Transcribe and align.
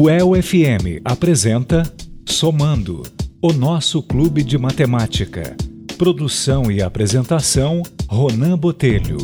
O 0.00 0.08
EL-FM 0.08 1.02
apresenta 1.04 1.82
Somando, 2.24 3.02
o 3.42 3.52
nosso 3.52 4.00
clube 4.00 4.44
de 4.44 4.56
matemática. 4.56 5.56
Produção 5.96 6.70
e 6.70 6.80
apresentação, 6.80 7.82
Ronan 8.08 8.56
Botelho. 8.56 9.16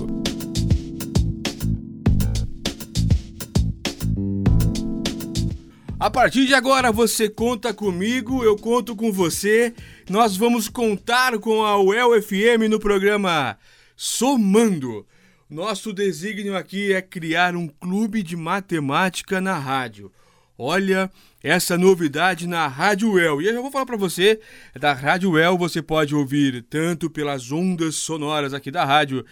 A 6.00 6.10
partir 6.10 6.44
de 6.44 6.54
agora 6.54 6.90
você 6.90 7.28
conta 7.28 7.72
comigo, 7.72 8.42
eu 8.42 8.56
conto 8.56 8.96
com 8.96 9.12
você. 9.12 9.72
Nós 10.10 10.36
vamos 10.36 10.68
contar 10.68 11.38
com 11.38 11.64
a 11.64 11.80
UEL 11.80 12.20
FM 12.20 12.68
no 12.68 12.80
programa 12.80 13.56
Somando. 13.94 15.06
Nosso 15.48 15.92
desígnio 15.92 16.56
aqui 16.56 16.92
é 16.92 17.00
criar 17.00 17.54
um 17.54 17.68
clube 17.68 18.24
de 18.24 18.34
matemática 18.34 19.40
na 19.40 19.56
rádio. 19.56 20.10
Olha 20.56 21.10
essa 21.42 21.76
novidade 21.76 22.46
na 22.46 22.68
Rádio 22.68 23.12
UEL. 23.12 23.42
E 23.42 23.46
eu 23.46 23.54
já 23.54 23.60
vou 23.60 23.72
falar 23.72 23.86
para 23.86 23.96
você, 23.96 24.40
da 24.78 24.92
Rádio 24.92 25.32
UEL 25.32 25.58
você 25.58 25.82
pode 25.82 26.14
ouvir 26.14 26.62
tanto 26.70 27.10
pelas 27.10 27.50
ondas 27.50 27.96
sonoras 27.96 28.54
aqui 28.54 28.70
da 28.70 28.84
rádio 28.84 29.24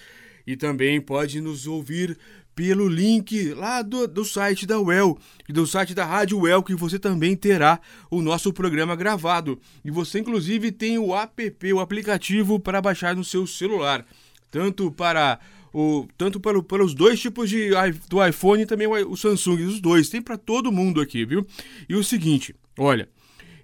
e 0.44 0.56
também 0.56 1.00
pode 1.00 1.40
nos 1.40 1.68
ouvir 1.68 2.18
pelo 2.56 2.88
link 2.88 3.54
lá 3.54 3.82
do, 3.82 4.06
do 4.08 4.24
site 4.24 4.66
da 4.66 4.80
UEL 4.80 5.16
e 5.48 5.52
do 5.52 5.64
site 5.64 5.94
da 5.94 6.04
Rádio 6.04 6.40
UEL 6.40 6.62
que 6.62 6.74
você 6.74 6.98
também 6.98 7.36
terá 7.36 7.80
o 8.10 8.20
nosso 8.20 8.52
programa 8.52 8.96
gravado. 8.96 9.60
E 9.84 9.90
você 9.92 10.18
inclusive 10.18 10.72
tem 10.72 10.98
o 10.98 11.14
app, 11.14 11.72
o 11.72 11.78
aplicativo 11.78 12.58
para 12.58 12.82
baixar 12.82 13.14
no 13.14 13.24
seu 13.24 13.46
celular, 13.46 14.04
tanto 14.50 14.90
para 14.90 15.38
o, 15.72 16.06
tanto 16.16 16.38
para, 16.38 16.84
os 16.84 16.94
dois 16.94 17.20
tipos 17.20 17.48
de, 17.48 17.70
do 18.08 18.24
iPhone 18.24 18.62
e 18.62 18.66
também 18.66 18.86
o, 18.86 19.10
o 19.10 19.16
Samsung, 19.16 19.62
os 19.62 19.80
dois, 19.80 20.08
tem 20.08 20.20
para 20.20 20.36
todo 20.36 20.72
mundo 20.72 21.00
aqui, 21.00 21.24
viu? 21.24 21.46
E 21.88 21.94
o 21.94 22.04
seguinte, 22.04 22.54
olha, 22.78 23.08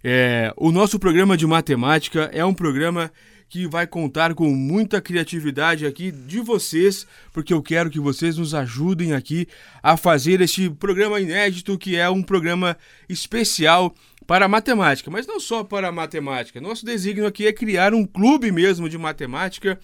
é, 0.03 0.53
o 0.57 0.71
nosso 0.71 0.99
programa 0.99 1.37
de 1.37 1.47
matemática 1.47 2.31
é 2.33 2.45
um 2.45 2.55
programa 2.55 3.11
que 3.49 3.67
vai 3.67 3.87
contar 3.87 4.35
com 4.35 4.51
muita 4.51 5.01
criatividade 5.01 5.87
aqui 5.87 6.11
de 6.11 6.39
vocês, 6.41 7.07
porque 7.33 7.53
eu 7.53 7.63
quero 7.63 7.89
que 7.89 7.99
vocês 7.99 8.37
nos 8.37 8.55
ajudem 8.55 9.15
aqui 9.15 9.49
a 9.83 9.97
fazer 9.97 10.41
este 10.41 10.69
programa 10.69 11.19
inédito, 11.19 11.79
que 11.79 11.97
é 11.97 12.09
um 12.11 12.23
programa 12.23 12.77
especial 13.09 13.95
para 14.27 14.45
a 14.45 14.49
matemática, 14.49 15.11
mas 15.11 15.27
não 15.27 15.41
só 15.41 15.65
para 15.65 15.89
a 15.89 15.93
matemática. 15.93 16.61
Nosso 16.61 16.85
desígnio 16.85 17.27
aqui 17.27 17.47
é 17.47 17.53
criar 17.53 17.95
um 17.95 18.05
clube 18.05 18.53
mesmo 18.53 18.87
de 18.87 18.99
matemática 18.99 19.81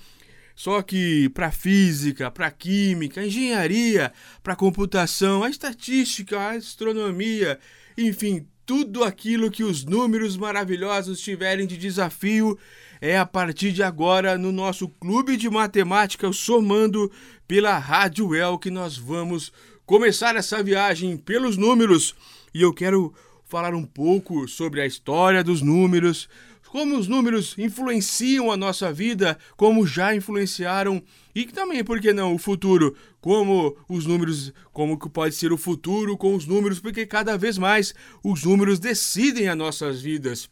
só 0.54 0.82
que 0.82 1.28
para 1.30 1.50
física, 1.50 2.30
para 2.30 2.50
química, 2.50 3.24
engenharia, 3.24 4.12
para 4.42 4.54
computação, 4.54 5.42
a 5.42 5.50
estatística, 5.50 6.38
a 6.38 6.50
astronomia, 6.52 7.58
enfim, 7.98 8.46
tudo 8.66 9.04
aquilo 9.04 9.50
que 9.50 9.64
os 9.64 9.84
números 9.84 10.36
maravilhosos 10.36 11.20
tiverem 11.20 11.66
de 11.66 11.76
desafio 11.76 12.58
é 13.00 13.18
a 13.18 13.26
partir 13.26 13.72
de 13.72 13.82
agora 13.82 14.38
no 14.38 14.50
nosso 14.50 14.88
clube 14.88 15.36
de 15.36 15.50
matemática 15.50 16.32
somando 16.32 17.10
pela 17.46 17.76
Rádio 17.76 18.34
El 18.34 18.58
que 18.58 18.70
nós 18.70 18.96
vamos 18.96 19.52
começar 19.84 20.36
essa 20.36 20.62
viagem 20.62 21.16
pelos 21.16 21.56
números. 21.56 22.14
E 22.54 22.62
eu 22.62 22.72
quero 22.72 23.12
falar 23.44 23.74
um 23.74 23.84
pouco 23.84 24.48
sobre 24.48 24.80
a 24.80 24.86
história 24.86 25.44
dos 25.44 25.60
números, 25.60 26.28
como 26.74 26.98
os 26.98 27.06
números 27.06 27.56
influenciam 27.56 28.50
a 28.50 28.56
nossa 28.56 28.92
vida, 28.92 29.38
como 29.56 29.86
já 29.86 30.12
influenciaram 30.12 31.00
e 31.32 31.44
também, 31.44 31.84
por 31.84 32.00
que 32.00 32.12
não, 32.12 32.34
o 32.34 32.38
futuro, 32.38 32.96
como 33.20 33.76
os 33.88 34.06
números, 34.06 34.52
como 34.72 34.98
que 34.98 35.08
pode 35.08 35.36
ser 35.36 35.52
o 35.52 35.56
futuro 35.56 36.16
com 36.16 36.34
os 36.34 36.46
números, 36.46 36.80
porque 36.80 37.06
cada 37.06 37.38
vez 37.38 37.58
mais 37.58 37.94
os 38.24 38.42
números 38.42 38.80
decidem 38.80 39.48
as 39.48 39.56
nossas 39.56 40.02
vidas. 40.02 40.50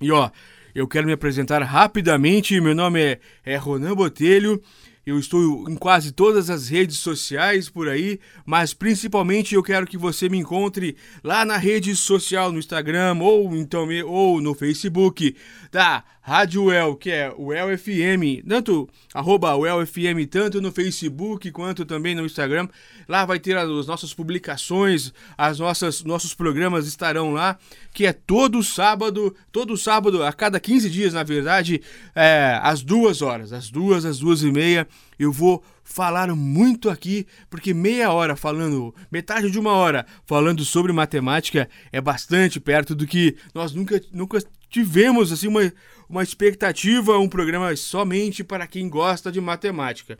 E 0.00 0.10
ó, 0.10 0.30
eu 0.74 0.88
quero 0.88 1.06
me 1.06 1.12
apresentar 1.12 1.62
rapidamente, 1.62 2.58
meu 2.58 2.74
nome 2.74 2.98
é, 2.98 3.20
é 3.44 3.56
Ronan 3.58 3.94
Botelho 3.94 4.62
eu 5.10 5.18
estou 5.18 5.68
em 5.68 5.76
quase 5.76 6.12
todas 6.12 6.48
as 6.48 6.68
redes 6.68 6.98
sociais 6.98 7.68
por 7.68 7.88
aí, 7.88 8.20
mas 8.46 8.72
principalmente 8.72 9.54
eu 9.54 9.62
quero 9.62 9.86
que 9.86 9.98
você 9.98 10.28
me 10.28 10.38
encontre 10.38 10.96
lá 11.22 11.44
na 11.44 11.56
rede 11.56 11.94
social, 11.96 12.52
no 12.52 12.58
Instagram 12.58 13.18
ou 13.20 13.54
então 13.56 13.88
ou 14.06 14.40
no 14.40 14.54
Facebook 14.54 15.36
da 15.72 16.04
Rádio 16.30 16.70
El, 16.70 16.94
que 16.94 17.10
é 17.10 17.34
o 17.36 17.50
FM, 17.76 18.46
tanto 18.48 18.88
arroba 19.12 19.50
FM, 19.84 20.30
tanto 20.30 20.60
no 20.60 20.70
Facebook 20.70 21.50
quanto 21.50 21.84
também 21.84 22.14
no 22.14 22.24
Instagram. 22.24 22.68
Lá 23.08 23.24
vai 23.24 23.40
ter 23.40 23.56
as 23.56 23.88
nossas 23.88 24.14
publicações, 24.14 25.12
as 25.36 25.58
nossas 25.58 26.04
nossos 26.04 26.32
programas 26.32 26.86
estarão 26.86 27.32
lá, 27.32 27.58
que 27.92 28.06
é 28.06 28.12
todo 28.12 28.62
sábado, 28.62 29.34
todo 29.50 29.76
sábado, 29.76 30.22
a 30.22 30.32
cada 30.32 30.60
15 30.60 30.88
dias, 30.88 31.14
na 31.14 31.24
verdade, 31.24 31.82
é, 32.14 32.60
às 32.62 32.80
duas 32.80 33.22
horas, 33.22 33.52
às 33.52 33.68
duas, 33.68 34.04
às 34.04 34.20
duas 34.20 34.44
e 34.44 34.52
meia, 34.52 34.86
eu 35.18 35.32
vou 35.32 35.60
falar 35.82 36.32
muito 36.36 36.88
aqui, 36.88 37.26
porque 37.50 37.74
meia 37.74 38.12
hora 38.12 38.36
falando, 38.36 38.94
metade 39.10 39.50
de 39.50 39.58
uma 39.58 39.72
hora 39.72 40.06
falando 40.24 40.64
sobre 40.64 40.92
matemática 40.92 41.68
é 41.90 42.00
bastante 42.00 42.60
perto 42.60 42.94
do 42.94 43.04
que 43.04 43.34
nós 43.52 43.74
nunca, 43.74 44.00
nunca 44.12 44.38
tivemos 44.70 45.32
assim 45.32 45.48
uma, 45.48 45.72
uma 46.08 46.22
expectativa, 46.22 47.18
um 47.18 47.28
programa 47.28 47.74
somente 47.76 48.44
para 48.44 48.66
quem 48.66 48.88
gosta 48.88 49.30
de 49.30 49.40
matemática. 49.40 50.18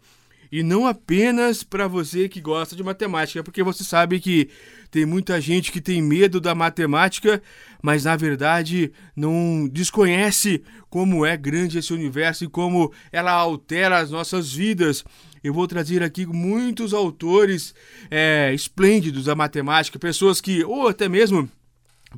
E 0.53 0.65
não 0.65 0.85
apenas 0.85 1.63
para 1.63 1.87
você 1.87 2.29
que 2.29 2.41
gosta 2.41 2.75
de 2.75 2.83
matemática, 2.83 3.43
porque 3.45 3.63
você 3.63 3.85
sabe 3.85 4.19
que 4.19 4.51
tem 4.91 5.07
muita 5.07 5.41
gente 5.41 5.71
que 5.71 5.81
tem 5.81 6.03
medo 6.03 6.41
da 6.41 6.57
matemática, 6.57 7.41
mas 7.81 8.05
na 8.05 8.17
verdade 8.17 8.91
não 9.15 9.69
desconhece 9.71 10.61
como 10.89 11.25
é 11.25 11.37
grande 11.37 11.79
esse 11.79 11.93
universo 11.93 12.45
e 12.45 12.49
como 12.49 12.93
ela 13.13 13.31
altera 13.31 13.99
as 13.99 14.11
nossas 14.11 14.53
vidas. 14.53 15.05
Eu 15.43 15.55
vou 15.55 15.69
trazer 15.69 16.03
aqui 16.03 16.27
muitos 16.27 16.93
autores 16.93 17.73
é, 18.11 18.53
esplêndidos 18.53 19.27
da 19.27 19.37
matemática, 19.37 20.01
pessoas 20.01 20.41
que, 20.41 20.65
ou 20.65 20.89
até 20.89 21.09
mesmo 21.09 21.49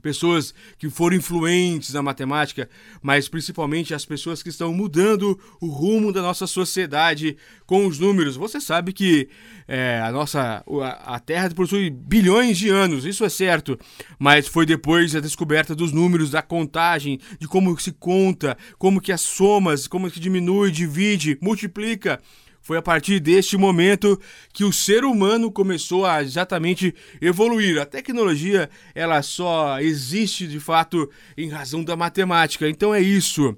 pessoas 0.00 0.54
que 0.78 0.88
foram 0.88 1.16
influentes 1.16 1.92
na 1.92 2.02
matemática, 2.02 2.68
mas 3.02 3.28
principalmente 3.28 3.94
as 3.94 4.04
pessoas 4.04 4.42
que 4.42 4.48
estão 4.48 4.72
mudando 4.72 5.38
o 5.60 5.66
rumo 5.66 6.12
da 6.12 6.22
nossa 6.22 6.46
sociedade 6.46 7.36
com 7.66 7.86
os 7.86 7.98
números. 7.98 8.36
Você 8.36 8.60
sabe 8.60 8.92
que 8.92 9.28
é, 9.68 10.00
a 10.00 10.10
nossa 10.10 10.64
a 11.04 11.20
Terra 11.20 11.50
possui 11.50 11.90
bilhões 11.90 12.58
de 12.58 12.68
anos, 12.68 13.04
isso 13.04 13.24
é 13.24 13.28
certo, 13.28 13.78
mas 14.18 14.48
foi 14.48 14.66
depois 14.66 15.12
da 15.12 15.20
descoberta 15.20 15.74
dos 15.74 15.92
números, 15.92 16.30
da 16.30 16.42
contagem, 16.42 17.18
de 17.38 17.46
como 17.46 17.78
se 17.78 17.92
conta, 17.92 18.56
como 18.78 19.00
que 19.00 19.12
as 19.12 19.20
somas, 19.20 19.86
como 19.86 20.10
que 20.10 20.20
diminui, 20.20 20.70
divide, 20.70 21.38
multiplica 21.40 22.20
foi 22.62 22.78
a 22.78 22.82
partir 22.82 23.18
deste 23.18 23.56
momento 23.56 24.18
que 24.52 24.64
o 24.64 24.72
ser 24.72 25.04
humano 25.04 25.50
começou 25.50 26.06
a 26.06 26.22
exatamente 26.22 26.94
evoluir. 27.20 27.80
A 27.80 27.84
tecnologia, 27.84 28.70
ela 28.94 29.20
só 29.20 29.80
existe 29.80 30.46
de 30.46 30.60
fato 30.60 31.10
em 31.36 31.48
razão 31.48 31.82
da 31.82 31.96
matemática. 31.96 32.68
Então 32.68 32.94
é 32.94 33.00
isso. 33.00 33.56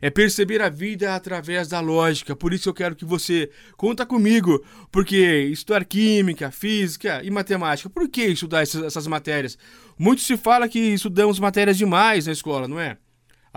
É 0.00 0.10
perceber 0.10 0.60
a 0.62 0.68
vida 0.68 1.14
através 1.14 1.68
da 1.68 1.80
lógica. 1.80 2.36
Por 2.36 2.52
isso 2.52 2.68
eu 2.68 2.74
quero 2.74 2.94
que 2.94 3.04
você 3.04 3.50
conta 3.76 4.06
comigo, 4.06 4.62
porque 4.92 5.48
estudar 5.50 5.84
química, 5.84 6.50
física 6.50 7.22
e 7.24 7.30
matemática. 7.30 7.90
Por 7.90 8.08
que 8.08 8.26
estudar 8.26 8.62
essas, 8.62 8.82
essas 8.84 9.06
matérias? 9.06 9.58
Muito 9.98 10.22
se 10.22 10.36
fala 10.36 10.68
que 10.68 10.78
estudamos 10.78 11.40
matérias 11.40 11.78
demais 11.78 12.26
na 12.26 12.32
escola, 12.32 12.68
não 12.68 12.78
é? 12.78 12.98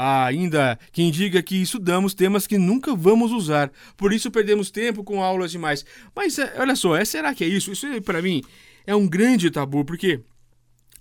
Há 0.02 0.28
ainda 0.28 0.80
quem 0.94 1.12
diga 1.12 1.44
que 1.44 1.62
estudamos 1.62 2.14
temas 2.14 2.48
que 2.48 2.58
nunca 2.58 2.96
vamos 2.96 3.34
usar, 3.34 3.70
por 3.98 4.14
isso 4.14 4.32
perdemos 4.32 4.72
tempo 4.72 5.04
com 5.04 5.22
aulas 5.22 5.52
demais. 5.52 5.86
Mas 6.16 6.40
é, 6.40 6.54
olha 6.58 6.74
só, 6.74 6.96
é, 6.96 7.04
será 7.04 7.36
que 7.36 7.44
é 7.44 7.48
isso? 7.48 7.70
Isso 7.70 7.86
para 8.04 8.22
mim 8.22 8.42
é 8.88 8.96
um 8.96 9.06
grande 9.06 9.52
tabu, 9.52 9.84
porque 9.84 10.22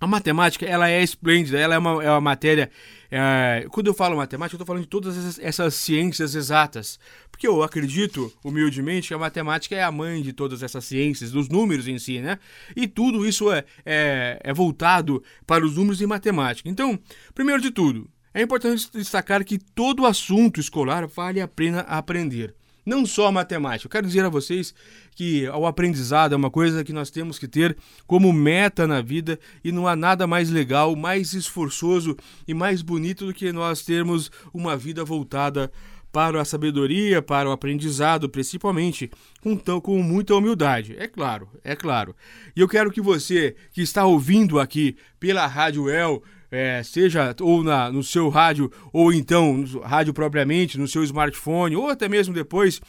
a 0.01 0.05
matemática 0.05 0.65
ela 0.65 0.89
é 0.89 1.01
esplêndida, 1.01 1.57
ela 1.57 1.75
é 1.75 1.77
uma, 1.77 2.03
é 2.03 2.09
uma 2.11 2.19
matéria. 2.19 2.69
É, 3.09 3.67
quando 3.71 3.87
eu 3.87 3.93
falo 3.93 4.17
matemática, 4.17 4.55
eu 4.55 4.57
estou 4.57 4.67
falando 4.67 4.83
de 4.83 4.89
todas 4.89 5.17
essas, 5.17 5.39
essas, 5.39 5.75
ciências 5.75 6.35
exatas. 6.35 6.99
Porque 7.31 7.47
eu 7.47 7.63
acredito, 7.63 8.29
humildemente, 8.43 9.07
que 9.07 9.13
a 9.13 9.17
matemática 9.17 9.77
é 9.77 9.81
a 9.81 9.91
mãe 9.93 10.21
de 10.21 10.33
todas 10.33 10.61
essas 10.61 10.83
ciências, 10.83 11.31
dos 11.31 11.47
números 11.47 11.87
em 11.87 11.97
si, 11.97 12.19
né? 12.19 12.37
E 12.75 12.85
tudo 12.85 13.25
isso 13.25 13.49
é, 13.49 13.63
é, 13.85 14.41
é 14.43 14.53
voltado 14.53 15.23
para 15.47 15.65
os 15.65 15.77
números 15.77 16.01
e 16.01 16.05
matemática. 16.05 16.67
Então, 16.67 16.99
primeiro 17.33 17.61
de 17.61 17.71
tudo, 17.71 18.09
é 18.33 18.41
importante 18.41 18.89
destacar 18.93 19.43
que 19.43 19.57
todo 19.57 20.05
assunto 20.05 20.59
escolar 20.59 21.07
vale 21.07 21.41
a 21.41 21.47
pena 21.47 21.81
aprender. 21.81 22.53
Não 22.85 23.05
só 23.05 23.27
a 23.27 23.31
matemática. 23.31 23.87
Eu 23.87 23.91
quero 23.91 24.07
dizer 24.07 24.25
a 24.25 24.29
vocês 24.29 24.73
que 25.15 25.47
o 25.49 25.65
aprendizado 25.65 26.33
é 26.33 26.35
uma 26.35 26.49
coisa 26.49 26.83
que 26.83 26.93
nós 26.93 27.09
temos 27.09 27.37
que 27.37 27.47
ter 27.47 27.77
como 28.07 28.31
meta 28.33 28.87
na 28.87 29.01
vida 29.01 29.39
e 29.63 29.71
não 29.71 29.87
há 29.87 29.95
nada 29.95 30.25
mais 30.25 30.49
legal, 30.49 30.95
mais 30.95 31.33
esforçoso 31.33 32.17
e 32.47 32.53
mais 32.53 32.81
bonito 32.81 33.25
do 33.25 33.33
que 33.33 33.51
nós 33.51 33.83
termos 33.83 34.31
uma 34.53 34.75
vida 34.77 35.03
voltada 35.03 35.71
para 36.11 36.41
a 36.41 36.45
sabedoria, 36.45 37.21
para 37.21 37.49
o 37.49 37.51
aprendizado, 37.51 38.27
principalmente, 38.29 39.11
com, 39.41 39.55
tão, 39.55 39.79
com 39.79 40.01
muita 40.01 40.33
humildade. 40.33 40.95
É 40.97 41.07
claro, 41.07 41.47
é 41.63 41.75
claro. 41.75 42.15
E 42.55 42.61
eu 42.61 42.67
quero 42.67 42.91
que 42.91 43.01
você 43.01 43.55
que 43.71 43.81
está 43.81 44.05
ouvindo 44.05 44.59
aqui 44.59 44.95
pela 45.19 45.45
Rádio 45.45 45.89
El, 45.89 46.23
é, 46.51 46.81
seja 46.83 47.35
ou 47.41 47.63
na, 47.63 47.91
no 47.91 48.03
seu 48.03 48.29
rádio, 48.29 48.71
ou 48.91 49.13
então 49.13 49.57
no 49.57 49.79
rádio 49.81 50.13
propriamente, 50.13 50.77
no 50.77 50.87
seu 50.87 51.03
smartphone, 51.03 51.75
ou 51.75 51.89
até 51.89 52.07
mesmo 52.07 52.33
depois 52.33 52.81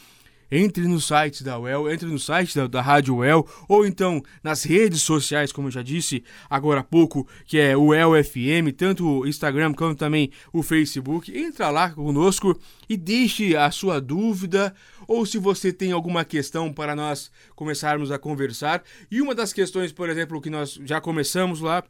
entre 0.51 0.85
no 0.85 0.99
site 0.99 1.43
da 1.43 1.57
UEL, 1.57 1.89
entre 1.89 2.07
no 2.07 2.19
site 2.19 2.53
da, 2.53 2.67
da 2.67 2.81
Rádio 2.81 3.15
UEL, 3.15 3.47
ou 3.69 3.85
então 3.85 4.21
nas 4.43 4.63
redes 4.63 5.01
sociais, 5.01 5.51
como 5.51 5.69
eu 5.69 5.71
já 5.71 5.81
disse 5.81 6.23
agora 6.49 6.81
há 6.81 6.83
pouco, 6.83 7.25
que 7.45 7.57
é 7.57 7.75
o 7.77 7.87
UEL 7.87 8.11
FM, 8.21 8.75
tanto 8.75 9.07
o 9.07 9.25
Instagram 9.25 9.73
quanto 9.73 9.97
também 9.97 10.29
o 10.51 10.61
Facebook. 10.61 11.35
Entra 11.35 11.69
lá 11.69 11.89
conosco 11.89 12.59
e 12.89 12.97
deixe 12.97 13.55
a 13.55 13.71
sua 13.71 14.01
dúvida, 14.01 14.75
ou 15.07 15.25
se 15.25 15.37
você 15.37 15.71
tem 15.71 15.93
alguma 15.93 16.25
questão 16.25 16.73
para 16.73 16.95
nós 16.95 17.31
começarmos 17.55 18.11
a 18.11 18.19
conversar. 18.19 18.83
E 19.09 19.21
uma 19.21 19.33
das 19.33 19.53
questões, 19.53 19.93
por 19.93 20.09
exemplo, 20.09 20.41
que 20.41 20.49
nós 20.49 20.77
já 20.83 20.99
começamos 20.99 21.61
lá 21.61 21.81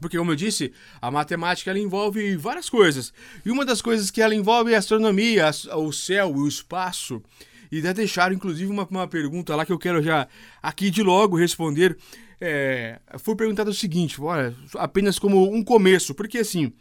porque, 0.00 0.18
como 0.18 0.32
eu 0.32 0.36
disse, 0.36 0.72
a 1.00 1.10
matemática 1.10 1.70
ela 1.70 1.78
envolve 1.78 2.36
várias 2.36 2.68
coisas. 2.68 3.12
E 3.44 3.50
uma 3.50 3.64
das 3.64 3.80
coisas 3.80 4.10
que 4.10 4.20
ela 4.20 4.34
envolve 4.34 4.72
é 4.72 4.76
a 4.76 4.78
astronomia, 4.78 5.50
o 5.76 5.92
céu 5.92 6.32
e 6.36 6.40
o 6.40 6.48
espaço. 6.48 7.22
E 7.70 7.78
até 7.78 7.94
deixaram, 7.94 8.34
inclusive, 8.34 8.70
uma, 8.70 8.86
uma 8.90 9.08
pergunta 9.08 9.54
lá 9.56 9.64
que 9.64 9.72
eu 9.72 9.78
quero 9.78 10.02
já 10.02 10.28
aqui 10.62 10.90
de 10.90 11.02
logo 11.02 11.36
responder. 11.36 11.96
É, 12.40 13.00
foi 13.18 13.34
perguntado 13.36 13.70
o 13.70 13.74
seguinte, 13.74 14.20
olha, 14.20 14.54
apenas 14.74 15.18
como 15.18 15.52
um 15.52 15.62
começo, 15.62 16.14
porque 16.14 16.38
assim, 16.38 16.72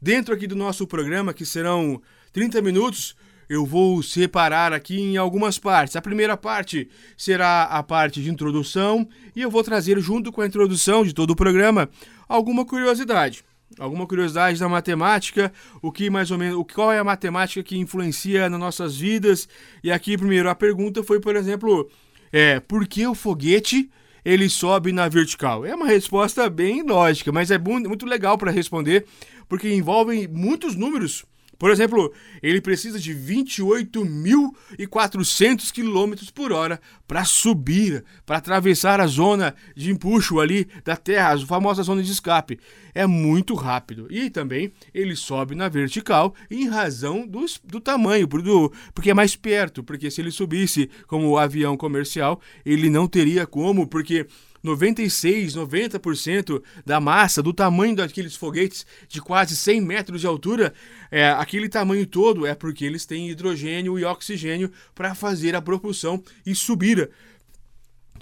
dentro 0.00 0.34
aqui 0.34 0.46
do 0.46 0.56
nosso 0.56 0.86
programa, 0.86 1.32
que 1.32 1.46
serão 1.46 2.02
30 2.32 2.60
minutos, 2.60 3.14
eu 3.48 3.66
vou 3.66 4.02
separar 4.02 4.72
aqui 4.72 4.98
em 4.98 5.16
algumas 5.16 5.58
partes. 5.58 5.94
A 5.94 6.00
primeira 6.00 6.36
parte 6.36 6.88
será 7.16 7.64
a 7.64 7.82
parte 7.82 8.22
de 8.22 8.30
introdução 8.30 9.06
e 9.36 9.42
eu 9.42 9.50
vou 9.50 9.62
trazer 9.62 10.00
junto 10.00 10.32
com 10.32 10.40
a 10.40 10.46
introdução 10.46 11.04
de 11.04 11.12
todo 11.12 11.32
o 11.32 11.36
programa 11.36 11.88
alguma 12.34 12.64
curiosidade 12.64 13.44
alguma 13.78 14.06
curiosidade 14.06 14.58
da 14.58 14.68
matemática, 14.68 15.52
o 15.80 15.90
que 15.90 16.10
mais 16.10 16.30
ou 16.30 16.38
menos, 16.38 16.62
qual 16.74 16.92
é 16.92 16.98
a 16.98 17.04
matemática 17.04 17.62
que 17.62 17.78
influencia 17.78 18.48
nas 18.50 18.60
nossas 18.60 18.96
vidas? 18.96 19.48
E 19.82 19.90
aqui 19.90 20.16
primeiro 20.16 20.50
a 20.50 20.54
pergunta 20.54 21.02
foi, 21.02 21.20
por 21.20 21.36
exemplo, 21.36 21.90
é, 22.32 22.60
por 22.60 22.86
que 22.86 23.06
o 23.06 23.14
foguete 23.14 23.90
ele 24.24 24.48
sobe 24.48 24.92
na 24.92 25.08
vertical? 25.08 25.64
É 25.64 25.74
uma 25.74 25.86
resposta 25.86 26.48
bem 26.48 26.82
lógica, 26.82 27.32
mas 27.32 27.50
é 27.50 27.58
muito 27.58 28.06
legal 28.06 28.36
para 28.36 28.50
responder, 28.50 29.06
porque 29.48 29.72
envolve 29.72 30.28
muitos 30.28 30.76
números 30.76 31.24
por 31.62 31.70
exemplo, 31.70 32.12
ele 32.42 32.60
precisa 32.60 32.98
de 32.98 33.14
28.400 33.14 35.70
km 35.70 36.14
por 36.34 36.50
hora 36.50 36.80
para 37.06 37.24
subir, 37.24 38.04
para 38.26 38.38
atravessar 38.38 39.00
a 39.00 39.06
zona 39.06 39.54
de 39.76 39.92
empuxo 39.92 40.40
ali 40.40 40.66
da 40.84 40.96
Terra, 40.96 41.34
a 41.34 41.46
famosa 41.46 41.84
zona 41.84 42.02
de 42.02 42.10
escape. 42.10 42.58
É 42.92 43.06
muito 43.06 43.54
rápido. 43.54 44.08
E 44.10 44.28
também 44.28 44.72
ele 44.92 45.14
sobe 45.14 45.54
na 45.54 45.68
vertical 45.68 46.34
em 46.50 46.68
razão 46.68 47.24
do, 47.24 47.46
do 47.62 47.78
tamanho, 47.78 48.26
do, 48.26 48.72
porque 48.92 49.12
é 49.12 49.14
mais 49.14 49.36
perto. 49.36 49.84
Porque 49.84 50.10
se 50.10 50.20
ele 50.20 50.32
subisse 50.32 50.90
como 51.06 51.38
avião 51.38 51.76
comercial, 51.76 52.40
ele 52.66 52.90
não 52.90 53.06
teria 53.06 53.46
como, 53.46 53.86
porque 53.86 54.26
96, 54.62 55.54
90% 55.56 56.62
da 56.86 57.00
massa, 57.00 57.42
do 57.42 57.52
tamanho 57.52 57.96
daqueles 57.96 58.36
foguetes 58.36 58.86
de 59.08 59.20
quase 59.20 59.56
100 59.56 59.80
metros 59.80 60.20
de 60.20 60.26
altura, 60.26 60.72
é, 61.10 61.30
aquele 61.30 61.68
tamanho 61.68 62.06
todo 62.06 62.46
é 62.46 62.54
porque 62.54 62.84
eles 62.84 63.04
têm 63.04 63.28
hidrogênio 63.28 63.98
e 63.98 64.04
oxigênio 64.04 64.70
para 64.94 65.14
fazer 65.14 65.56
a 65.56 65.62
propulsão 65.62 66.22
e 66.46 66.54
subir 66.54 67.10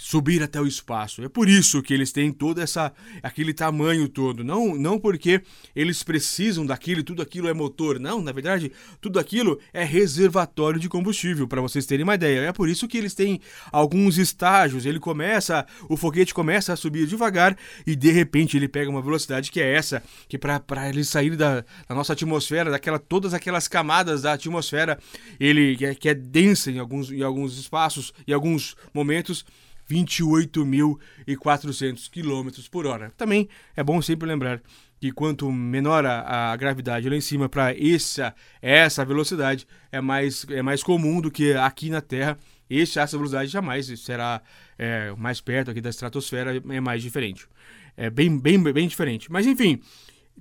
subir 0.01 0.43
até 0.43 0.61
o 0.61 0.67
espaço. 0.67 1.23
É 1.23 1.29
por 1.29 1.49
isso 1.49 1.83
que 1.83 1.93
eles 1.93 2.11
têm 2.11 2.33
todo 2.33 2.61
essa 2.61 2.93
aquele 3.23 3.53
tamanho 3.53 4.09
todo, 4.09 4.43
não 4.43 4.75
não 4.75 4.99
porque 4.99 5.43
eles 5.77 6.03
precisam 6.03 6.65
daquilo, 6.65 7.03
tudo 7.03 7.23
aquilo 7.23 7.49
é 7.49 7.53
motor, 7.53 8.01
não, 8.01 8.23
na 8.23 8.33
verdade, 8.33 8.73
tudo 9.01 9.19
aquilo 9.19 9.61
é 9.73 9.85
reservatório 9.85 10.81
de 10.81 10.89
combustível, 10.89 11.47
para 11.47 11.61
vocês 11.61 11.85
terem 11.87 12.05
uma 12.05 12.15
ideia. 12.15 12.41
É 12.41 12.53
por 12.53 12.69
isso 12.69 12.89
que 12.89 12.97
eles 12.97 13.15
têm 13.15 13.41
alguns 13.71 14.17
estágios, 14.17 14.87
ele 14.87 14.99
começa, 14.99 15.67
o 15.89 15.97
foguete 15.97 16.33
começa 16.33 16.73
a 16.73 16.77
subir 16.77 17.07
devagar 17.07 17.57
e 17.87 17.95
de 17.95 18.11
repente 18.11 18.57
ele 18.57 18.69
pega 18.69 18.91
uma 18.91 19.03
velocidade 19.03 19.51
que 19.51 19.61
é 19.61 19.75
essa, 19.75 20.03
que 20.29 20.39
para 20.39 20.89
ele 20.89 21.05
sair 21.05 21.37
da, 21.37 21.61
da, 21.89 21.95
nossa 21.95 22.15
atmosfera, 22.15 22.71
daquela 22.71 22.99
todas 22.99 23.35
aquelas 23.35 23.69
camadas 23.69 24.23
da 24.23 24.33
atmosfera, 24.33 24.99
ele 25.39 25.77
que 25.77 25.85
é, 25.85 25.95
que 25.95 26.09
é 26.09 26.15
densa 26.15 26.71
em 26.71 26.79
alguns 26.79 27.11
em 27.11 27.23
alguns 27.23 27.59
espaços 27.59 28.13
e 28.27 28.33
alguns 28.33 28.77
momentos 28.95 29.45
28.400 29.91 32.11
km 32.11 32.49
por 32.71 32.87
hora. 32.87 33.13
Também 33.17 33.49
é 33.77 33.83
bom 33.83 34.01
sempre 34.01 34.29
lembrar 34.29 34.63
que 35.01 35.11
quanto 35.11 35.51
menor 35.51 36.07
a, 36.07 36.53
a 36.53 36.57
gravidade 36.57 37.09
lá 37.09 37.17
em 37.17 37.21
cima 37.21 37.49
para 37.49 37.75
essa 37.77 38.33
essa 38.61 39.05
velocidade 39.05 39.67
é 39.91 40.01
mais 40.01 40.47
é 40.51 40.63
mais 40.63 40.81
comum 40.83 41.21
do 41.21 41.31
que 41.31 41.53
aqui 41.55 41.91
na 41.91 42.01
Terra. 42.01 42.39
Esse, 42.69 42.99
essa 43.01 43.17
velocidade 43.17 43.51
jamais 43.51 43.87
será 44.01 44.41
é, 44.79 45.13
mais 45.17 45.41
perto 45.41 45.73
aqui 45.73 45.81
da 45.81 45.91
estratosfera, 45.91 46.63
é 46.69 46.81
mais 46.81 47.03
diferente. 47.03 47.49
É 47.97 48.09
bem, 48.09 48.39
bem, 48.39 48.63
bem 48.63 48.87
diferente. 48.87 49.33
Mas 49.33 49.45
enfim, 49.45 49.81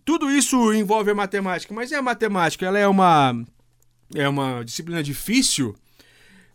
tudo 0.05 0.29
isso 0.29 0.71
envolve 0.73 1.09
a 1.09 1.15
matemática. 1.15 1.73
Mas 1.73 1.91
é 1.91 1.95
a 1.95 2.03
matemática, 2.03 2.67
ela 2.67 2.77
é 2.77 2.87
uma, 2.87 3.43
é 4.13 4.29
uma 4.29 4.63
disciplina 4.63 5.01
difícil 5.01 5.75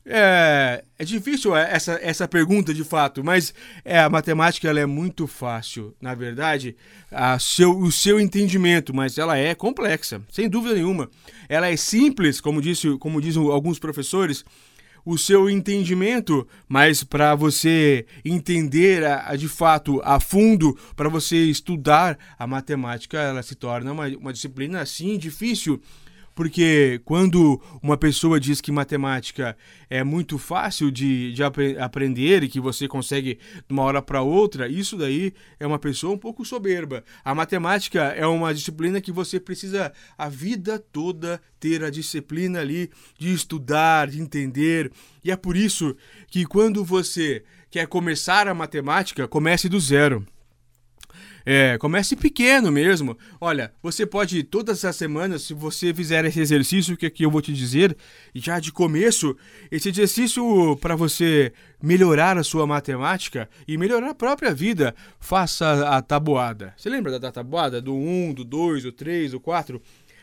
é, 0.06 0.84
é 0.98 1.04
difícil 1.04 1.56
essa, 1.56 1.98
essa 2.02 2.28
pergunta 2.28 2.74
de 2.74 2.84
fato, 2.84 3.24
mas 3.24 3.54
é, 3.84 3.98
a 3.98 4.10
matemática 4.10 4.68
ela 4.68 4.80
é 4.80 4.86
muito 4.86 5.26
fácil, 5.26 5.94
na 6.00 6.14
verdade, 6.14 6.76
a 7.10 7.38
seu, 7.38 7.78
o 7.78 7.90
seu 7.90 8.20
entendimento, 8.20 8.94
mas 8.94 9.16
ela 9.16 9.36
é 9.38 9.54
complexa, 9.54 10.20
sem 10.30 10.48
dúvida 10.48 10.74
nenhuma. 10.74 11.10
Ela 11.48 11.70
é 11.70 11.76
simples, 11.76 12.40
como, 12.40 12.60
disse, 12.60 12.98
como 12.98 13.20
dizem 13.20 13.42
alguns 13.50 13.78
professores, 13.78 14.44
o 15.06 15.18
seu 15.18 15.50
entendimento, 15.50 16.46
mas 16.68 17.04
para 17.04 17.34
você 17.34 18.06
entender 18.24 19.04
a, 19.04 19.30
a, 19.30 19.36
de 19.36 19.48
fato 19.48 20.00
a 20.04 20.18
fundo, 20.18 20.78
para 20.96 21.08
você 21.08 21.44
estudar 21.44 22.18
a 22.38 22.46
matemática, 22.46 23.18
ela 23.18 23.42
se 23.42 23.54
torna 23.54 23.92
uma, 23.92 24.06
uma 24.08 24.32
disciplina 24.32 24.80
assim 24.80 25.18
difícil 25.18 25.80
porque 26.34 27.00
quando 27.04 27.60
uma 27.82 27.96
pessoa 27.96 28.40
diz 28.40 28.60
que 28.60 28.72
matemática 28.72 29.56
é 29.88 30.02
muito 30.02 30.36
fácil 30.38 30.90
de, 30.90 31.32
de 31.32 31.42
ap 31.42 31.56
aprender 31.78 32.42
e 32.42 32.48
que 32.48 32.60
você 32.60 32.88
consegue 32.88 33.38
de 33.66 33.72
uma 33.72 33.82
hora 33.82 34.02
para 34.02 34.22
outra, 34.22 34.68
isso 34.68 34.96
daí 34.96 35.32
é 35.60 35.66
uma 35.66 35.78
pessoa 35.78 36.12
um 36.12 36.18
pouco 36.18 36.44
soberba. 36.44 37.04
A 37.24 37.34
matemática 37.34 38.02
é 38.02 38.26
uma 38.26 38.52
disciplina 38.52 39.00
que 39.00 39.12
você 39.12 39.38
precisa 39.38 39.92
a 40.18 40.28
vida 40.28 40.78
toda 40.78 41.40
ter 41.60 41.84
a 41.84 41.90
disciplina 41.90 42.60
ali 42.60 42.90
de 43.18 43.32
estudar, 43.32 44.08
de 44.08 44.20
entender. 44.20 44.90
E 45.22 45.30
é 45.30 45.36
por 45.36 45.56
isso 45.56 45.96
que 46.28 46.44
quando 46.44 46.84
você 46.84 47.44
quer 47.70 47.86
começar 47.86 48.48
a 48.48 48.54
matemática, 48.54 49.26
comece 49.28 49.68
do 49.68 49.80
zero. 49.80 50.26
É, 51.44 51.76
comece 51.78 52.16
pequeno 52.16 52.70
mesmo. 52.72 53.16
Olha, 53.40 53.72
você 53.82 54.06
pode 54.06 54.42
todas 54.42 54.84
as 54.84 54.96
semanas, 54.96 55.42
se 55.42 55.54
você 55.54 55.92
fizer 55.92 56.24
esse 56.24 56.40
exercício 56.40 56.96
que 56.96 57.06
aqui 57.06 57.24
eu 57.24 57.30
vou 57.30 57.42
te 57.42 57.52
dizer, 57.52 57.96
já 58.34 58.58
de 58.58 58.72
começo, 58.72 59.36
esse 59.70 59.88
exercício 59.88 60.76
para 60.80 60.96
você 60.96 61.52
melhorar 61.82 62.38
a 62.38 62.44
sua 62.44 62.66
matemática 62.66 63.48
e 63.68 63.76
melhorar 63.76 64.10
a 64.10 64.14
própria 64.14 64.54
vida, 64.54 64.94
faça 65.20 65.88
a 65.88 66.00
tabuada. 66.00 66.72
Você 66.76 66.88
lembra 66.88 67.18
da 67.18 67.30
tabuada 67.30 67.80
do 67.80 67.94
1, 67.94 68.34
do 68.34 68.44
2, 68.44 68.84
do 68.84 68.92
3, 68.92 69.32
do 69.32 69.40
4? 69.40 69.80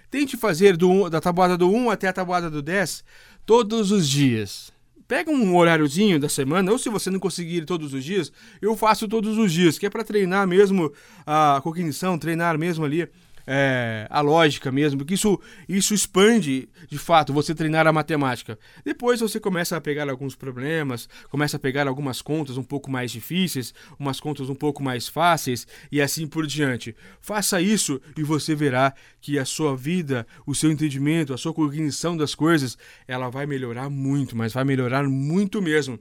Tente 0.10 0.36
fazer 0.36 0.76
do, 0.76 1.10
da 1.10 1.22
tabuada 1.22 1.58
do 1.58 1.70
1 1.70 1.90
até 1.90 2.08
a 2.08 2.14
tabuada 2.14 2.50
do 2.50 2.62
10 2.62 3.04
todos 3.46 3.92
os 3.92 4.10
dias. 4.10 4.74
Pega 5.12 5.30
um 5.30 5.58
horáriozinho 5.58 6.18
da 6.18 6.30
semana, 6.30 6.72
ou 6.72 6.78
se 6.78 6.88
você 6.88 7.10
não 7.10 7.20
conseguir 7.20 7.66
todos 7.66 7.94
os 7.94 8.02
dias, 8.02 8.32
eu 8.62 8.78
faço 8.78 9.10
todos 9.10 9.38
os 9.38 9.52
dias, 9.52 9.78
que 9.78 9.86
é 9.86 9.90
para 9.90 10.06
treinar 10.06 10.48
mesmo 10.48 10.90
a 11.28 11.60
cognição, 11.62 12.18
treinar 12.18 12.58
mesmo 12.58 12.86
ali 12.86 13.06
é, 13.46 14.08
a 14.10 14.22
lógica 14.22 14.72
mesmo, 14.72 15.00
porque 15.00 15.14
isso, 15.14 15.40
isso 15.68 15.94
expande 15.94 16.70
de 16.90 16.98
fato 16.98 17.34
você 17.34 17.54
treinar 17.56 17.88
a 17.88 17.94
matemática. 17.94 18.58
Depois 18.84 19.20
você 19.20 19.40
começa 19.40 19.76
a 19.76 19.82
pegar 19.82 20.10
alguns 20.10 20.36
problemas, 20.36 21.08
começa 21.30 21.58
a 21.58 21.60
pegar 21.60 21.88
algumas 21.88 22.22
contas 22.22 22.58
um 22.58 22.64
pouco 22.64 22.90
mais 22.90 23.12
difíceis, 23.12 23.74
umas 24.00 24.20
contas 24.20 24.50
um 24.50 24.56
pouco 24.56 24.84
mais 24.84 25.08
fáceis 25.08 25.68
e 25.92 26.02
assim 26.02 26.28
por 26.28 26.46
diante. 26.46 26.96
Faça 27.20 27.62
isso 27.62 28.02
e 28.18 28.24
você 28.24 28.56
verá 28.56 28.94
que 29.20 29.38
a 29.38 29.46
sua 29.46 29.76
vida, 29.76 30.26
o 30.46 30.56
seu 30.56 30.72
entendimento, 30.72 31.34
a 31.34 31.38
sua 31.38 31.54
cognição 31.54 32.16
das 32.16 32.36
coisas, 32.36 32.78
ela 33.08 33.30
vai 33.30 33.46
melhorar 33.46 33.90
muito, 33.90 34.36
mas 34.36 34.54
vai 34.54 34.64
melhorar 34.64 35.04
muito 35.08 35.62
mesmo. 35.62 36.00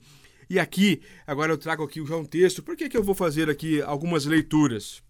E 0.48 0.58
aqui, 0.58 1.00
agora 1.24 1.52
eu 1.52 1.58
trago 1.58 1.84
aqui 1.84 2.04
já 2.04 2.16
um 2.16 2.24
texto. 2.24 2.60
Por 2.60 2.76
que, 2.76 2.88
que 2.88 2.96
eu 2.96 3.04
vou 3.04 3.14
fazer 3.14 3.48
aqui 3.48 3.80
algumas 3.82 4.24
leituras? 4.24 5.00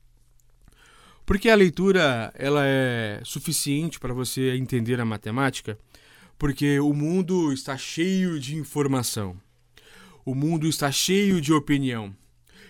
Porque 1.30 1.48
a 1.48 1.54
leitura 1.54 2.32
ela 2.36 2.66
é 2.66 3.20
suficiente 3.22 4.00
para 4.00 4.12
você 4.12 4.56
entender 4.56 5.00
a 5.00 5.04
matemática, 5.04 5.78
porque 6.36 6.80
o 6.80 6.92
mundo 6.92 7.52
está 7.52 7.76
cheio 7.76 8.40
de 8.40 8.56
informação. 8.56 9.36
O 10.24 10.34
mundo 10.34 10.66
está 10.66 10.90
cheio 10.90 11.40
de 11.40 11.52
opinião. 11.52 12.12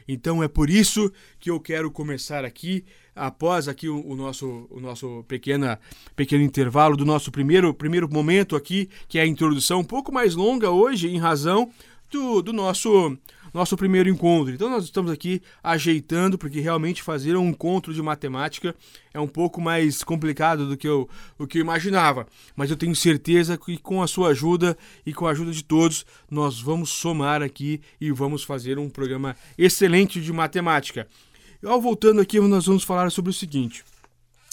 Então 0.07 0.43
é 0.43 0.47
por 0.47 0.69
isso 0.69 1.11
que 1.39 1.51
eu 1.51 1.59
quero 1.59 1.91
começar 1.91 2.45
aqui, 2.45 2.85
após 3.17 3.67
aqui 3.67 3.89
o, 3.89 4.07
o, 4.07 4.15
nosso, 4.15 4.67
o 4.69 4.79
nosso 4.79 5.25
pequena, 5.27 5.81
pequeno 6.15 6.45
intervalo 6.45 6.99
do 6.99 7.07
nosso 7.07 7.33
primeiro, 7.33 7.73
primeiro 7.73 8.13
momento 8.13 8.57
aqui, 8.57 8.91
que 9.09 9.19
é 9.19 9.23
a 9.23 9.27
introdução, 9.27 9.81
um 9.81 9.85
pouco 9.85 10.13
mais 10.13 10.35
longa 10.35 10.69
hoje, 10.69 11.09
em 11.09 11.17
razão 11.19 11.71
do, 12.11 12.43
do 12.43 12.53
nosso 12.53 13.17
nosso 13.53 13.77
primeiro 13.77 14.09
encontro. 14.09 14.53
Então 14.53 14.69
nós 14.69 14.85
estamos 14.85 15.11
aqui 15.11 15.43
ajeitando, 15.63 16.39
porque 16.39 16.61
realmente 16.61 17.03
fazer 17.03 17.37
um 17.37 17.49
encontro 17.49 17.93
de 17.93 18.03
matemática 18.03 18.75
é 19.13 19.21
um 19.21 19.27
pouco 19.27 19.61
mais 19.61 20.03
complicado 20.05 20.67
do 20.69 20.77
que 20.77 20.89
eu, 20.89 21.09
o 21.39 21.47
que 21.47 21.59
eu 21.59 21.63
imaginava. 21.63 22.27
Mas 22.55 22.71
eu 22.71 22.77
tenho 22.77 22.95
certeza 22.95 23.59
que 23.59 23.79
com 23.79 24.03
a 24.03 24.07
sua 24.07 24.29
ajuda 24.29 24.77
e 25.05 25.13
com 25.13 25.27
a 25.27 25.31
ajuda 25.31 25.53
de 25.53 25.65
todos, 25.65 26.05
nós 26.31 26.61
vamos 26.61 26.91
somar 26.91 27.43
aqui 27.43 27.81
e 28.01 28.11
vamos 28.11 28.43
fazer 28.43 28.79
um 28.79 28.89
programa 28.89 29.37
excelente 29.59 30.21
de 30.21 30.33
matemática. 30.33 31.07
Ao 31.65 31.81
voltando 31.81 32.21
aqui, 32.21 32.41
nós 32.41 32.67
vamos 32.67 32.85
falar 32.85 33.11
sobre 33.11 33.31
o 33.31 33.35
seguinte. 33.35 33.85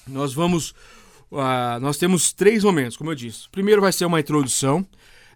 Nós 0.05 0.33
vamos. 0.33 0.71
Uh, 1.31 1.79
nós 1.81 1.97
temos 1.97 2.31
três 2.33 2.63
momentos, 2.63 2.97
como 2.97 3.11
eu 3.11 3.15
disse. 3.15 3.49
Primeiro 3.49 3.81
vai 3.81 3.91
ser 3.91 4.05
uma 4.05 4.19
introdução. 4.19 4.85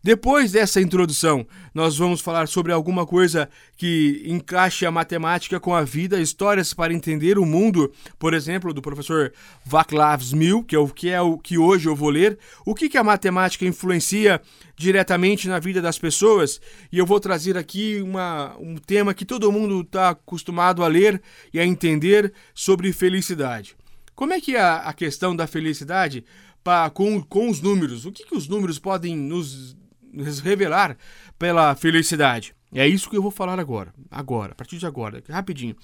Depois 0.04 0.52
dessa 0.52 0.82
introdução, 0.82 1.46
nós 1.76 1.96
vamos 1.96 2.22
falar 2.22 2.48
sobre 2.48 2.72
alguma 2.72 3.06
coisa 3.06 3.48
que 3.78 4.24
encaixe 4.26 4.84
a 4.84 4.90
matemática 4.90 5.60
com 5.60 5.76
a 5.76 5.84
vida, 5.84 6.20
histórias 6.20 6.74
para 6.74 6.92
entender 6.92 7.38
o 7.38 7.46
mundo, 7.46 7.92
por 8.18 8.34
exemplo, 8.34 8.74
do 8.74 8.82
professor 8.82 9.32
Václav 9.64 10.24
Smil, 10.24 10.64
que 10.64 10.76
é 10.76 10.80
o 10.80 10.88
que 10.88 11.10
é 11.10 11.22
o 11.22 11.38
que 11.38 11.56
hoje 11.56 11.88
eu 11.88 11.96
vou 11.96 12.10
ler, 12.10 12.40
o 12.66 12.74
que, 12.74 12.90
que 12.90 12.98
a 12.98 13.04
matemática 13.04 13.64
influencia 13.64 14.42
diretamente 14.76 15.48
na 15.48 15.60
vida 15.60 15.80
das 15.80 16.00
pessoas, 16.00 16.60
e 16.92 16.98
eu 16.98 17.06
vou 17.06 17.20
trazer 17.20 17.56
aqui 17.56 18.02
uma, 18.02 18.58
um 18.58 18.78
tema 18.78 19.14
que 19.14 19.24
todo 19.24 19.52
mundo 19.52 19.82
está 19.82 20.10
acostumado 20.10 20.84
a 20.84 20.88
ler 20.88 21.22
e 21.54 21.60
a 21.60 21.66
entender 21.66 22.34
sobre 22.56 22.92
felicidade. 22.92 23.76
Como 24.16 24.34
é 24.34 24.42
que 24.42 24.56
é 24.56 24.62
a 24.62 24.94
questão 24.94 25.36
da 25.36 25.46
felicidade 25.46 26.26
pra, 26.64 26.90
com, 26.90 27.22
com 27.22 27.52
os 27.52 27.62
números? 27.62 28.04
O 28.08 28.12
que, 28.12 28.26
que 28.26 28.36
os 28.36 28.48
números 28.48 28.80
podem 28.80 29.16
nos 29.16 29.80
nos 30.14 30.40
revelar 30.40 30.98
pela 31.38 31.76
felicidade. 31.76 32.54
É 32.74 32.88
isso 32.88 33.10
que 33.10 33.18
eu 33.18 33.22
vou 33.22 33.32
falar 33.32 33.60
agora. 33.60 33.94
Agora, 34.10 34.54
a 34.54 34.56
partir 34.56 34.78
de 34.78 34.86
agora, 34.86 35.22
rapidinho. 35.30 35.76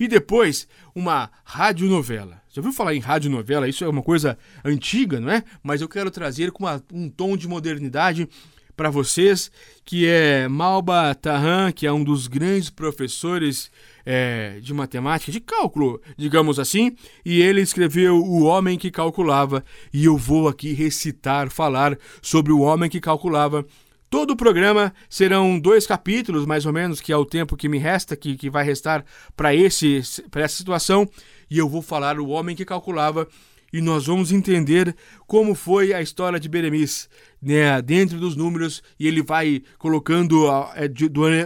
E 0.00 0.08
depois, 0.08 0.66
uma 0.94 1.30
radionovela. 1.44 2.40
Já 2.48 2.60
ouviu 2.60 2.72
falar 2.72 2.94
em 2.94 3.00
radionovela? 3.00 3.68
Isso 3.68 3.84
é 3.84 3.88
uma 3.88 4.02
coisa 4.02 4.38
antiga, 4.64 5.20
não 5.20 5.30
é? 5.30 5.44
Mas 5.62 5.80
eu 5.80 5.88
quero 5.88 6.10
trazer 6.10 6.50
com 6.50 6.64
uma, 6.64 6.82
um 6.92 7.08
tom 7.08 7.36
de 7.36 7.46
modernidade 7.46 8.28
para 8.76 8.90
vocês, 8.90 9.50
que 9.84 10.06
é 10.06 10.48
Malba 10.48 11.14
Tahan, 11.14 11.72
que 11.72 11.86
é 11.86 11.92
um 11.92 12.02
dos 12.02 12.26
grandes 12.26 12.70
professores 12.70 13.70
é, 14.04 14.58
de 14.60 14.72
matemática, 14.74 15.32
de 15.32 15.40
cálculo, 15.40 16.00
digamos 16.16 16.58
assim, 16.58 16.96
e 17.24 17.40
ele 17.40 17.60
escreveu 17.60 18.16
O 18.16 18.42
Homem 18.42 18.78
que 18.78 18.90
Calculava, 18.90 19.64
e 19.92 20.04
eu 20.04 20.16
vou 20.16 20.48
aqui 20.48 20.72
recitar, 20.72 21.50
falar 21.50 21.98
sobre 22.20 22.52
o 22.52 22.60
homem 22.60 22.90
que 22.90 23.00
calculava. 23.00 23.64
Todo 24.10 24.32
o 24.32 24.36
programa 24.36 24.92
serão 25.08 25.58
dois 25.58 25.86
capítulos, 25.86 26.44
mais 26.44 26.66
ou 26.66 26.72
menos, 26.72 27.00
que 27.00 27.12
é 27.12 27.16
o 27.16 27.24
tempo 27.24 27.56
que 27.56 27.68
me 27.68 27.78
resta, 27.78 28.14
que, 28.14 28.36
que 28.36 28.50
vai 28.50 28.62
restar 28.62 29.04
para 29.34 29.54
essa 29.54 30.48
situação, 30.48 31.08
e 31.50 31.56
eu 31.56 31.68
vou 31.68 31.80
falar 31.80 32.18
o 32.20 32.28
homem 32.28 32.54
que 32.54 32.64
calculava. 32.64 33.26
E 33.72 33.80
nós 33.80 34.04
vamos 34.06 34.30
entender 34.30 34.94
como 35.26 35.54
foi 35.54 35.94
a 35.94 36.02
história 36.02 36.38
de 36.38 36.46
Beremiz 36.46 37.08
né, 37.42 37.82
dentro 37.82 38.18
dos 38.18 38.36
números 38.36 38.82
e 38.98 39.06
ele 39.08 39.22
vai 39.22 39.62
colocando 39.78 40.46
é, 40.74 40.88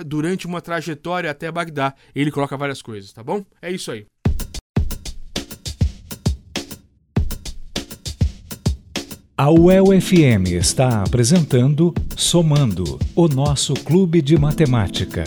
durante 0.04 0.46
uma 0.46 0.60
trajetória 0.60 1.30
até 1.30 1.50
Bagdá. 1.50 1.94
Ele 2.14 2.30
coloca 2.30 2.56
várias 2.56 2.82
coisas, 2.82 3.12
tá 3.12 3.22
bom? 3.22 3.44
É 3.62 3.70
isso 3.70 3.90
aí. 3.90 4.06
A 9.38 9.50
UEL-FM 9.50 10.52
está 10.52 11.02
apresentando 11.02 11.92
Somando, 12.16 12.98
o 13.14 13.28
nosso 13.28 13.74
clube 13.74 14.22
de 14.22 14.38
matemática. 14.38 15.24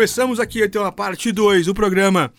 Começamos 0.00 0.40
aqui 0.40 0.64
então 0.64 0.82
a 0.82 0.90
parte 0.90 1.30
2 1.30 1.66
do 1.66 1.74
programa. 1.74 2.32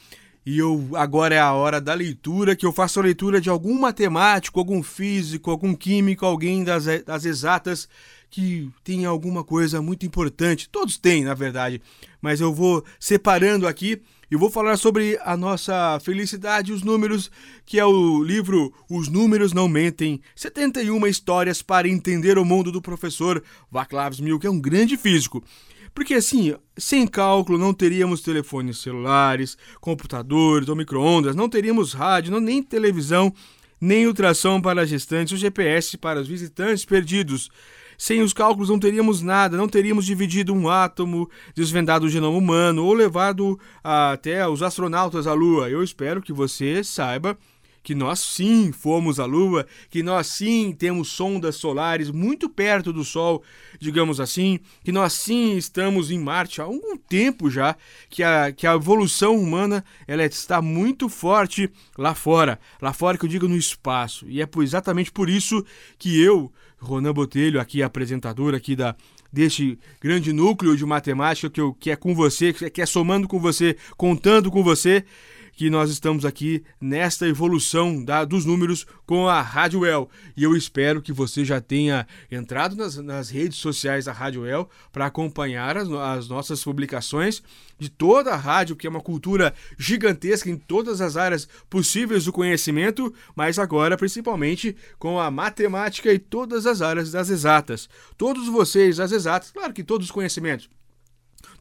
E 0.43 0.57
eu 0.57 0.89
agora 0.95 1.35
é 1.35 1.39
a 1.39 1.53
hora 1.53 1.79
da 1.79 1.93
leitura, 1.93 2.55
que 2.55 2.65
eu 2.65 2.73
faço 2.73 2.99
a 2.99 3.03
leitura 3.03 3.39
de 3.39 3.51
algum 3.51 3.79
matemático, 3.79 4.57
algum 4.57 4.81
físico, 4.81 5.51
algum 5.51 5.75
químico, 5.75 6.25
alguém 6.25 6.63
das, 6.63 6.85
das 7.05 7.23
exatas 7.23 7.87
que 8.31 8.67
tem 8.83 9.05
alguma 9.05 9.43
coisa 9.43 9.79
muito 9.79 10.07
importante. 10.07 10.67
Todos 10.69 10.97
têm, 10.97 11.23
na 11.23 11.35
verdade, 11.35 11.79
mas 12.19 12.41
eu 12.41 12.51
vou 12.51 12.83
separando 12.99 13.67
aqui 13.67 14.01
e 14.31 14.35
vou 14.35 14.49
falar 14.49 14.75
sobre 14.75 15.19
a 15.23 15.37
nossa 15.37 15.99
felicidade 15.99 16.73
os 16.73 16.81
números, 16.81 17.29
que 17.63 17.77
é 17.77 17.85
o 17.85 18.23
livro 18.23 18.73
Os 18.89 19.07
Números 19.07 19.53
Não 19.53 19.67
Mentem, 19.67 20.19
71 20.35 21.05
histórias 21.05 21.61
para 21.61 21.87
entender 21.87 22.39
o 22.39 22.45
mundo 22.45 22.71
do 22.71 22.81
professor 22.81 23.43
Václav 23.69 24.15
Smil, 24.15 24.39
que 24.39 24.47
é 24.47 24.49
um 24.49 24.59
grande 24.59 24.97
físico. 24.97 25.43
Porque 25.93 26.13
assim, 26.13 26.55
sem 26.77 27.05
cálculo 27.05 27.57
não 27.57 27.73
teríamos 27.73 28.21
telefones 28.21 28.79
celulares, 28.79 29.57
computadores 29.79 30.69
ou 30.69 30.75
micro-ondas, 30.75 31.35
não 31.35 31.49
teríamos 31.49 31.93
rádio, 31.93 32.31
não, 32.31 32.39
nem 32.39 32.63
televisão, 32.63 33.33
nem 33.79 34.07
ultrassom 34.07 34.61
para 34.61 34.85
gestantes, 34.85 35.33
o 35.33 35.37
GPS 35.37 35.97
para 35.97 36.21
os 36.21 36.27
visitantes 36.27 36.85
perdidos. 36.85 37.49
Sem 37.97 38.23
os 38.23 38.33
cálculos 38.33 38.69
não 38.69 38.79
teríamos 38.79 39.21
nada, 39.21 39.55
não 39.55 39.67
teríamos 39.67 40.05
dividido 40.05 40.53
um 40.55 40.67
átomo, 40.67 41.29
desvendado 41.53 42.05
o 42.05 42.09
genoma 42.09 42.35
humano 42.35 42.83
ou 42.83 42.95
levado 42.95 43.59
até 43.83 44.47
os 44.47 44.63
astronautas 44.63 45.27
à 45.27 45.33
Lua. 45.33 45.69
Eu 45.69 45.83
espero 45.83 46.19
que 46.19 46.33
você 46.33 46.83
saiba 46.83 47.37
que 47.83 47.95
nós 47.95 48.19
sim 48.19 48.71
fomos 48.71 49.19
à 49.19 49.25
Lua, 49.25 49.65
que 49.89 50.03
nós 50.03 50.27
sim 50.27 50.73
temos 50.77 51.09
sondas 51.09 51.55
solares 51.55 52.11
muito 52.11 52.49
perto 52.49 52.93
do 52.93 53.03
Sol, 53.03 53.43
digamos 53.79 54.19
assim, 54.19 54.59
que 54.83 54.91
nós 54.91 55.13
sim 55.13 55.57
estamos 55.57 56.11
em 56.11 56.19
Marte 56.19 56.61
há 56.61 56.65
algum 56.65 56.95
tempo 56.95 57.49
já, 57.49 57.75
que 58.09 58.23
a, 58.23 58.51
que 58.51 58.67
a 58.67 58.73
evolução 58.73 59.35
humana 59.35 59.83
ela 60.07 60.23
está 60.23 60.61
muito 60.61 61.09
forte 61.09 61.69
lá 61.97 62.13
fora, 62.13 62.59
lá 62.81 62.93
fora 62.93 63.17
que 63.17 63.25
eu 63.25 63.29
digo 63.29 63.47
no 63.47 63.57
espaço. 63.57 64.25
E 64.29 64.41
é 64.41 64.47
exatamente 64.59 65.11
por 65.11 65.29
isso 65.29 65.65
que 65.97 66.21
eu, 66.21 66.51
Ronan 66.77 67.13
Botelho, 67.13 67.59
aqui 67.59 67.81
apresentador 67.81 68.53
aqui 68.53 68.75
da 68.75 68.95
deste 69.31 69.79
grande 70.01 70.33
núcleo 70.33 70.75
de 70.75 70.85
matemática 70.85 71.49
que, 71.49 71.61
eu, 71.61 71.73
que 71.73 71.89
é 71.89 71.95
com 71.95 72.13
você, 72.13 72.51
que 72.51 72.81
é 72.81 72.85
somando 72.85 73.27
com 73.27 73.39
você, 73.39 73.77
contando 73.95 74.51
com 74.51 74.61
você, 74.61 75.05
que 75.53 75.69
nós 75.69 75.89
estamos 75.89 76.25
aqui 76.25 76.63
nesta 76.79 77.27
evolução 77.27 78.03
da, 78.03 78.25
dos 78.25 78.45
números 78.45 78.85
com 79.05 79.27
a 79.27 79.41
Rádio 79.41 79.85
El. 79.85 80.09
E 80.35 80.43
eu 80.43 80.55
espero 80.55 81.01
que 81.01 81.13
você 81.13 81.43
já 81.45 81.59
tenha 81.59 82.07
entrado 82.31 82.75
nas, 82.75 82.97
nas 82.97 83.29
redes 83.29 83.57
sociais 83.57 84.05
da 84.05 84.11
Rádio 84.11 84.45
El 84.45 84.69
para 84.91 85.05
acompanhar 85.05 85.77
as, 85.77 85.89
as 85.89 86.27
nossas 86.27 86.63
publicações 86.63 87.43
de 87.77 87.89
toda 87.89 88.31
a 88.31 88.37
rádio, 88.37 88.75
que 88.75 88.85
é 88.85 88.89
uma 88.89 89.01
cultura 89.01 89.53
gigantesca 89.77 90.49
em 90.49 90.55
todas 90.55 91.01
as 91.01 91.17
áreas 91.17 91.47
possíveis 91.69 92.25
do 92.25 92.31
conhecimento, 92.31 93.11
mas 93.35 93.57
agora 93.57 93.97
principalmente 93.97 94.75
com 94.99 95.19
a 95.19 95.31
matemática 95.31 96.13
e 96.13 96.19
todas 96.19 96.67
as 96.67 96.81
áreas 96.81 97.11
das 97.11 97.29
exatas. 97.29 97.89
Todos 98.17 98.47
vocês, 98.47 98.99
as 98.99 99.11
exatas, 99.11 99.49
claro 99.51 99.73
que 99.73 99.83
todos 99.83 100.05
os 100.05 100.11
conhecimentos 100.11 100.69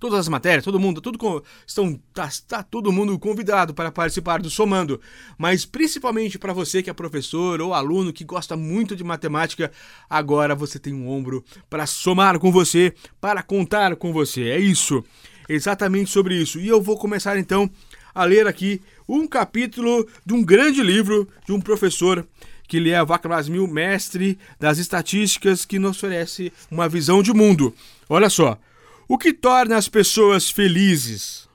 todas 0.00 0.19
as 0.19 0.28
matérias, 0.28 0.64
todo 0.64 0.80
mundo, 0.80 1.00
tudo 1.00 1.45
estão 1.66 2.00
tá, 2.14 2.28
tá 2.49 2.62
todo 2.62 2.90
mundo 2.90 3.16
convidado 3.19 3.75
para 3.75 3.92
participar 3.92 4.40
do 4.40 4.49
Somando, 4.49 4.99
mas 5.37 5.66
principalmente 5.66 6.38
para 6.38 6.54
você 6.54 6.83
que 6.83 6.88
é 6.88 6.92
professor 6.95 7.61
ou 7.61 7.75
aluno 7.75 8.12
que 8.12 8.25
gosta 8.25 8.57
muito 8.57 8.97
de 8.97 9.04
matemática, 9.04 9.71
agora 10.09 10.54
você 10.54 10.78
tem 10.78 10.95
um 10.95 11.09
ombro 11.09 11.45
para 11.69 11.87
somar 11.87 12.38
com 12.38 12.50
você, 12.50 12.95
para 13.21 13.42
contar 13.42 13.95
com 13.95 14.11
você. 14.12 14.49
É 14.49 14.59
isso, 14.59 15.04
exatamente 15.47 16.11
sobre 16.11 16.35
isso. 16.35 16.59
E 16.59 16.66
eu 16.66 16.80
vou 16.80 16.97
começar 16.97 17.37
então 17.37 17.71
a 18.14 18.25
ler 18.25 18.47
aqui 18.47 18.80
um 19.07 19.26
capítulo 19.26 20.09
de 20.25 20.33
um 20.33 20.42
grande 20.42 20.83
livro 20.83 21.28
de 21.45 21.52
um 21.52 21.61
professor 21.61 22.26
que 22.66 22.78
ele 22.78 22.90
é 22.90 23.04
Vaclasmil, 23.04 23.66
mestre 23.66 24.38
das 24.59 24.78
estatísticas, 24.78 25.64
que 25.64 25.78
nos 25.78 25.97
oferece 25.97 26.52
uma 26.71 26.88
visão 26.88 27.21
de 27.23 27.33
mundo. 27.35 27.75
Olha 28.09 28.30
só, 28.30 28.57
o 29.12 29.18
que 29.18 29.32
torna 29.32 29.76
as 29.76 29.88
pessoas 29.88 30.48
felizes? 30.48 31.48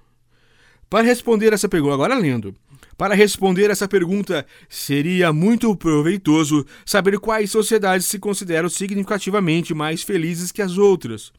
Para 0.90 1.06
responder 1.06 1.54
essa 1.54 1.70
pergunta, 1.70 1.94
agora 1.94 2.14
lendo. 2.14 2.54
Para 2.98 3.16
responder 3.16 3.72
essa 3.72 3.88
pergunta, 3.88 4.46
seria 4.68 5.32
muito 5.32 5.74
proveitoso 5.74 6.66
saber 6.86 7.18
quais 7.18 7.50
sociedades 7.50 8.08
se 8.08 8.20
consideram 8.20 8.68
significativamente 8.68 9.74
mais 9.74 10.04
felizes 10.04 10.52
que 10.52 10.62
as 10.62 10.78
outras. 10.78 11.32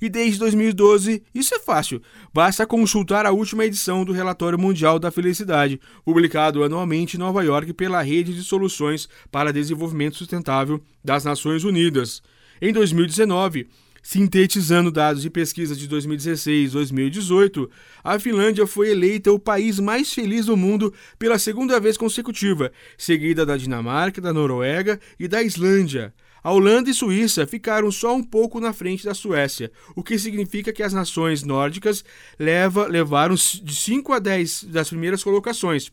E 0.00 0.08
desde 0.08 0.38
2012, 0.38 1.22
isso 1.34 1.54
é 1.54 1.58
fácil. 1.58 2.00
Basta 2.32 2.66
consultar 2.66 3.26
a 3.26 3.30
última 3.30 3.66
edição 3.66 4.02
do 4.02 4.14
Relatório 4.14 4.58
Mundial 4.58 4.98
da 4.98 5.10
Felicidade, 5.10 5.78
publicado 6.06 6.64
anualmente 6.64 7.18
em 7.18 7.20
Nova 7.20 7.44
York 7.44 7.74
pela 7.74 8.00
Rede 8.00 8.34
de 8.34 8.42
Soluções 8.44 9.10
para 9.30 9.52
Desenvolvimento 9.52 10.16
Sustentável 10.16 10.80
das 11.04 11.22
Nações 11.22 11.64
Unidas. 11.64 12.22
Em 12.62 12.72
2019, 12.72 13.68
Sintetizando 14.02 14.90
dados 14.90 15.22
de 15.22 15.28
pesquisa 15.28 15.76
de 15.76 15.86
2016 15.86 16.72
2018, 16.72 17.70
a 18.02 18.18
Finlândia 18.18 18.66
foi 18.66 18.90
eleita 18.90 19.30
o 19.30 19.38
país 19.38 19.78
mais 19.78 20.12
feliz 20.12 20.46
do 20.46 20.56
mundo 20.56 20.92
pela 21.18 21.38
segunda 21.38 21.78
vez 21.78 21.96
consecutiva, 21.96 22.72
seguida 22.96 23.44
da 23.44 23.56
Dinamarca, 23.56 24.20
da 24.20 24.32
Noruega 24.32 24.98
e 25.18 25.28
da 25.28 25.42
Islândia. 25.42 26.14
A 26.42 26.50
Holanda 26.50 26.88
e 26.88 26.94
Suíça 26.94 27.46
ficaram 27.46 27.92
só 27.92 28.16
um 28.16 28.22
pouco 28.22 28.58
na 28.58 28.72
frente 28.72 29.04
da 29.04 29.12
Suécia, 29.12 29.70
o 29.94 30.02
que 30.02 30.18
significa 30.18 30.72
que 30.72 30.82
as 30.82 30.94
nações 30.94 31.42
nórdicas 31.42 32.02
leva, 32.38 32.86
levaram 32.86 33.34
de 33.34 33.76
5 33.76 34.12
a 34.14 34.18
10 34.18 34.64
das 34.64 34.88
primeiras 34.88 35.22
colocações. 35.22 35.92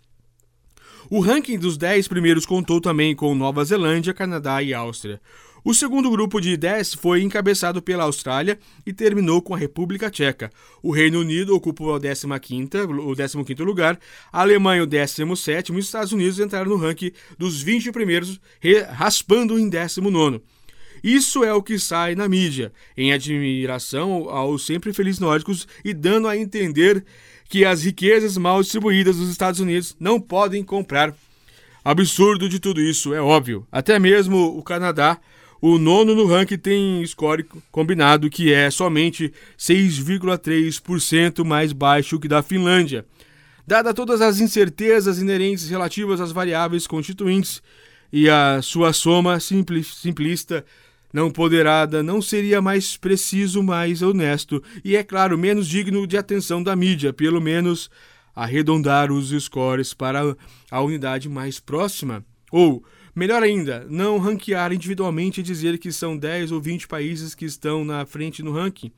O 1.10 1.20
ranking 1.20 1.58
dos 1.58 1.78
10 1.78 2.08
primeiros 2.08 2.46
contou 2.46 2.80
também 2.82 3.16
com 3.16 3.36
Nova 3.36 3.64
Zelândia, 3.64 4.14
Canadá 4.14 4.62
e 4.62 4.74
Áustria. 4.74 5.22
O 5.68 5.74
segundo 5.74 6.10
grupo 6.10 6.40
de 6.40 6.56
10 6.56 6.94
foi 6.94 7.22
encabeçado 7.22 7.82
pela 7.82 8.06
Austrália 8.06 8.58
e 8.86 8.94
terminou 8.94 9.42
com 9.42 9.54
a 9.54 9.58
República 9.58 10.10
Tcheca. 10.10 10.50
O 10.82 10.92
Reino 10.92 11.20
Unido 11.20 11.54
ocupou 11.54 11.94
o 11.94 12.00
15º, 12.00 13.42
o 13.42 13.44
15 13.44 13.64
lugar, 13.64 14.00
a 14.32 14.40
Alemanha 14.40 14.86
o 14.86 14.88
17º 14.88 15.76
e 15.76 15.80
os 15.80 15.86
Estados 15.88 16.14
Unidos 16.14 16.40
entraram 16.40 16.70
no 16.70 16.78
ranking 16.78 17.12
dos 17.38 17.62
20 17.62 17.92
primeiros, 17.92 18.40
raspando 18.92 19.60
em 19.60 19.70
19º. 19.70 20.40
Isso 21.04 21.44
é 21.44 21.54
o 21.54 21.62
que 21.62 21.78
sai 21.78 22.16
na 22.16 22.30
mídia, 22.30 22.72
em 22.96 23.12
admiração 23.12 24.30
aos 24.30 24.66
sempre 24.66 24.94
felizes 24.94 25.20
nórdicos 25.20 25.68
e 25.84 25.94
dando 25.94 26.30
a 26.30 26.38
entender 26.38 27.04
que 27.50 27.66
as 27.66 27.84
riquezas 27.84 28.38
mal 28.38 28.62
distribuídas 28.62 29.18
dos 29.18 29.30
Estados 29.30 29.60
Unidos 29.60 29.98
não 30.00 30.18
podem 30.18 30.64
comprar. 30.64 31.14
Absurdo 31.84 32.48
de 32.48 32.58
tudo 32.58 32.80
isso, 32.80 33.14
é 33.14 33.22
óbvio. 33.22 33.68
Até 33.70 34.00
mesmo 34.00 34.58
o 34.58 34.64
Canadá 34.64 35.20
o 35.62 35.78
nono 35.78 36.14
no 36.14 36.26
ranking 36.26 36.58
tem 36.58 37.06
score 37.06 37.46
combinado 37.72 38.30
que 38.30 38.54
é 38.54 38.70
somente 38.70 39.34
6,3% 39.58 41.44
mais 41.44 41.74
baixo 41.74 42.20
que 42.20 42.28
da 42.28 42.42
Finlândia. 42.42 43.06
Dada 43.66 43.94
todas 43.94 44.22
as 44.22 44.40
incertezas 44.40 45.20
inerentes 45.20 45.70
relativas 45.70 46.22
às 46.22 46.32
variáveis 46.32 46.88
constituintes 46.88 47.62
e 48.12 48.30
a 48.30 48.62
sua 48.62 48.94
soma 48.94 49.40
simpli 49.40 49.84
simplista 49.84 50.64
não 51.12 51.32
poderada, 51.32 52.04
não 52.04 52.22
seria 52.22 52.62
mais 52.62 52.96
preciso, 52.96 53.64
mais 53.64 54.02
honesto 54.02 54.62
e, 54.84 54.96
é 54.96 55.04
claro, 55.04 55.38
menos 55.38 55.68
digno 55.68 56.06
de 56.06 56.18
atenção 56.18 56.62
da 56.62 56.76
mídia, 56.76 57.12
pelo 57.12 57.42
menos 57.42 57.90
arredondar 58.36 59.12
os 59.12 59.32
scores 59.44 59.94
para 59.94 60.36
a 60.70 60.82
unidade 60.82 61.28
mais 61.28 61.60
próxima? 61.60 62.24
Ou 62.52 62.84
Melhor 63.18 63.42
ainda, 63.42 63.84
não 63.90 64.20
ranquear 64.20 64.72
individualmente 64.72 65.40
e 65.40 65.44
dizer 65.44 65.80
que 65.80 65.92
são 65.92 66.16
10 66.16 66.52
ou 66.52 66.62
20 66.62 66.88
países 66.88 67.34
que 67.34 67.46
estão 67.46 67.84
na 67.84 68.06
frente 68.06 68.44
no 68.44 68.52
ranking. 68.52 68.92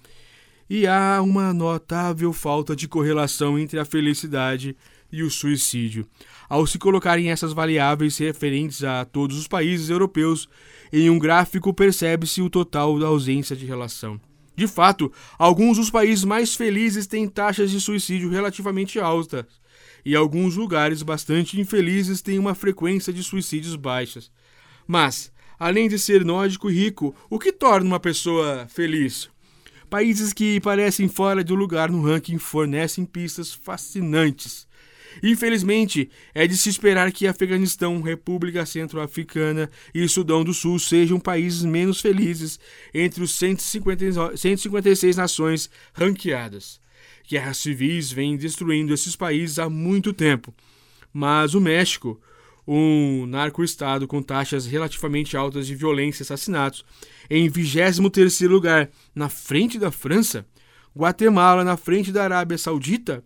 E 0.69 0.85
há 0.85 1.21
uma 1.21 1.53
notável 1.53 2.33
falta 2.33 2.75
de 2.75 2.85
correlação 2.85 3.57
entre 3.57 3.79
a 3.79 3.85
felicidade 3.85 4.75
e 5.09 5.23
o 5.23 5.31
suicídio. 5.31 6.05
Ao 6.49 6.67
se 6.67 6.77
colocarem 6.77 7.31
essas 7.31 7.53
variáveis 7.53 8.17
referentes 8.17 8.83
a 8.83 9.05
todos 9.05 9.37
os 9.37 9.47
países 9.47 9.89
europeus 9.89 10.49
em 10.91 11.09
um 11.09 11.17
gráfico, 11.17 11.73
percebe-se 11.73 12.41
o 12.41 12.49
total 12.49 12.99
da 12.99 13.07
ausência 13.07 13.55
de 13.55 13.65
relação. 13.65 14.19
De 14.53 14.67
fato, 14.67 15.09
alguns 15.37 15.77
dos 15.77 15.89
países 15.89 16.25
mais 16.25 16.53
felizes 16.53 17.07
têm 17.07 17.25
taxas 17.25 17.71
de 17.71 17.79
suicídio 17.79 18.29
relativamente 18.29 18.99
altas, 18.99 19.45
e 20.05 20.15
alguns 20.15 20.55
lugares 20.55 21.03
bastante 21.03 21.59
infelizes 21.59 22.21
têm 22.21 22.39
uma 22.39 22.55
frequência 22.55 23.11
de 23.11 23.23
suicídios 23.23 23.75
baixas. 23.75 24.31
Mas, 24.87 25.31
além 25.59 25.87
de 25.87 25.99
ser 25.99 26.25
nórdico 26.25 26.69
e 26.69 26.73
rico, 26.73 27.15
o 27.29 27.37
que 27.37 27.51
torna 27.51 27.87
uma 27.87 27.99
pessoa 27.99 28.67
feliz? 28.67 29.29
Países 29.89 30.33
que 30.33 30.59
parecem 30.61 31.07
fora 31.07 31.43
do 31.43 31.55
lugar 31.55 31.89
no 31.89 32.01
ranking 32.01 32.37
fornecem 32.37 33.05
pistas 33.05 33.53
fascinantes. 33.53 34.67
Infelizmente, 35.23 36.09
é 36.33 36.47
de 36.47 36.57
se 36.57 36.69
esperar 36.69 37.11
que 37.11 37.27
Afeganistão, 37.27 38.01
República 38.01 38.65
Centro-Africana 38.65 39.69
e 39.93 40.07
Sudão 40.07 40.43
do 40.43 40.53
Sul 40.53 40.79
sejam 40.79 41.19
países 41.19 41.63
menos 41.63 41.99
felizes 41.99 42.59
entre 42.93 43.23
os 43.23 43.35
150, 43.35 44.37
156 44.37 45.17
nações 45.17 45.69
ranqueadas. 45.93 46.79
Guerras 47.29 47.57
civis 47.57 48.11
vêm 48.11 48.35
destruindo 48.35 48.91
esses 48.91 49.15
países 49.15 49.59
há 49.59 49.69
muito 49.69 50.11
tempo. 50.11 50.51
Mas 51.13 51.53
o 51.53 51.61
México, 51.61 52.19
um 52.67 53.27
narco-estado 53.27 54.07
com 54.07 54.19
taxas 54.19 54.65
relativamente 54.65 55.37
altas 55.37 55.67
de 55.67 55.75
violência 55.75 56.23
e 56.23 56.25
assassinatos, 56.25 56.83
em 57.29 57.47
23º 57.47 58.47
lugar, 58.47 58.89
na 59.13 59.29
frente 59.29 59.77
da 59.77 59.91
França, 59.91 60.43
Guatemala 60.97 61.63
na 61.63 61.77
frente 61.77 62.11
da 62.11 62.23
Arábia 62.23 62.57
Saudita, 62.57 63.23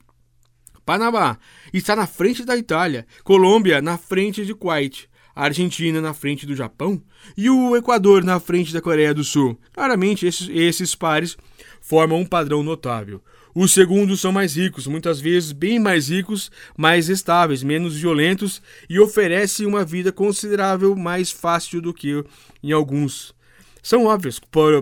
Panamá 0.85 1.37
está 1.73 1.95
na 1.95 2.05
frente 2.05 2.43
da 2.43 2.57
Itália, 2.57 3.07
Colômbia 3.23 3.81
na 3.81 3.97
frente 3.97 4.45
de 4.45 4.53
Kuwait, 4.53 5.07
Argentina 5.33 6.01
na 6.01 6.13
frente 6.13 6.45
do 6.45 6.57
Japão 6.57 7.01
e 7.37 7.49
o 7.49 7.75
Equador 7.77 8.21
na 8.21 8.37
frente 8.37 8.73
da 8.73 8.81
Coreia 8.81 9.13
do 9.13 9.23
Sul. 9.23 9.57
Claramente, 9.71 10.25
esses, 10.25 10.49
esses 10.49 10.93
pares 10.93 11.37
formam 11.81 12.19
um 12.19 12.25
padrão 12.25 12.61
notável. 12.61 13.21
Os 13.55 13.71
segundos 13.71 14.19
são 14.19 14.31
mais 14.31 14.55
ricos, 14.55 14.87
muitas 14.87 15.19
vezes 15.19 15.51
bem 15.51 15.77
mais 15.77 16.09
ricos, 16.09 16.49
mais 16.75 17.07
estáveis, 17.07 17.61
menos 17.61 17.95
violentos 17.95 18.61
e 18.89 18.99
oferecem 18.99 19.67
uma 19.67 19.85
vida 19.85 20.11
considerável 20.11 20.95
mais 20.95 21.31
fácil 21.31 21.79
do 21.79 21.93
que 21.93 22.23
em 22.63 22.71
alguns. 22.71 23.35
São 23.83 24.05
óbvios, 24.05 24.39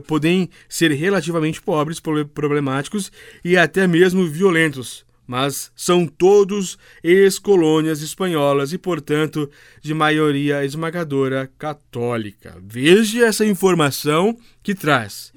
podem 0.08 0.50
ser 0.70 0.92
relativamente 0.92 1.62
pobres, 1.62 2.00
problemáticos 2.00 3.12
e 3.44 3.58
até 3.58 3.86
mesmo 3.88 4.26
violentos, 4.26 5.06
mas 5.28 5.70
são 5.76 6.08
todos 6.08 6.78
ex-colônias 7.04 8.02
espanholas 8.02 8.72
e, 8.72 8.78
portanto, 8.78 9.50
de 9.82 9.94
maioria 9.94 10.64
esmagadora 10.64 11.52
católica. 11.58 12.58
Veja 12.64 13.26
essa 13.26 13.44
informação 13.44 14.38
que 14.64 14.74
traz 14.74 15.34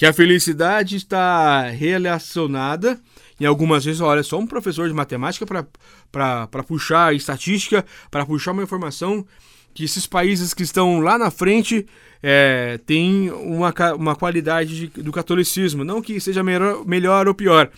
que 0.00 0.06
a 0.06 0.14
felicidade 0.14 0.96
está 0.96 1.68
relacionada 1.68 2.98
em 3.38 3.44
algumas 3.44 3.84
vezes, 3.84 4.00
olha, 4.00 4.22
só 4.22 4.38
um 4.38 4.46
professor 4.46 4.88
de 4.88 4.94
matemática 4.94 5.44
para 5.44 6.62
puxar 6.66 7.14
estatística, 7.14 7.84
para 8.10 8.24
puxar 8.24 8.52
uma 8.52 8.62
informação 8.62 9.26
que 9.74 9.84
esses 9.84 10.06
países 10.06 10.54
que 10.54 10.62
estão 10.62 11.00
lá 11.00 11.18
na 11.18 11.30
frente 11.30 11.86
é, 12.22 12.80
têm 12.86 13.30
uma, 13.30 13.74
uma 13.94 14.16
qualidade 14.16 14.88
de, 14.88 15.02
do 15.02 15.12
catolicismo. 15.12 15.84
Não 15.84 16.00
que 16.00 16.18
seja 16.18 16.42
melhor, 16.42 16.82
melhor 16.86 17.28
ou 17.28 17.34
pior, 17.34 17.70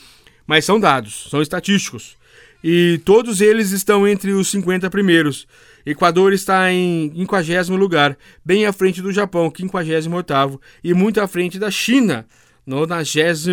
mas 0.47 0.65
são 0.65 0.79
dados, 0.79 1.27
são 1.29 1.43
estatísticos. 1.43 2.17
E 2.63 3.01
todos 3.05 3.41
eles 3.41 3.73
estão 3.73 4.07
entre 4.07 4.33
os 4.33 4.49
50 4.49 4.89
primeiros. 4.89 5.47
Equador 5.85 6.33
está 6.33 6.73
em 6.73 7.13
50 7.15 7.75
lugar, 7.75 8.17
bem 8.45 8.67
à 8.67 8.73
frente 8.73 9.03
do 9.03 9.13
Japão, 9.13 9.53
58 9.55 10.61
e 10.85 10.95
muito 10.95 11.21
à 11.21 11.27
frente 11.27 11.59
da 11.59 11.71
China, 11.71 12.25
93 12.65 13.49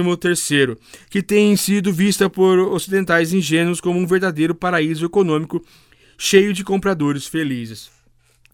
que 1.09 1.23
tem 1.23 1.55
sido 1.55 1.91
vista 1.91 2.29
por 2.29 2.59
ocidentais 2.59 3.33
ingênuos 3.33 3.81
como 3.81 3.99
um 3.99 4.05
verdadeiro 4.05 4.53
paraíso 4.53 5.05
econômico 5.05 5.63
cheio 6.17 6.53
de 6.53 6.63
compradores 6.63 7.25
felizes. 7.25 7.98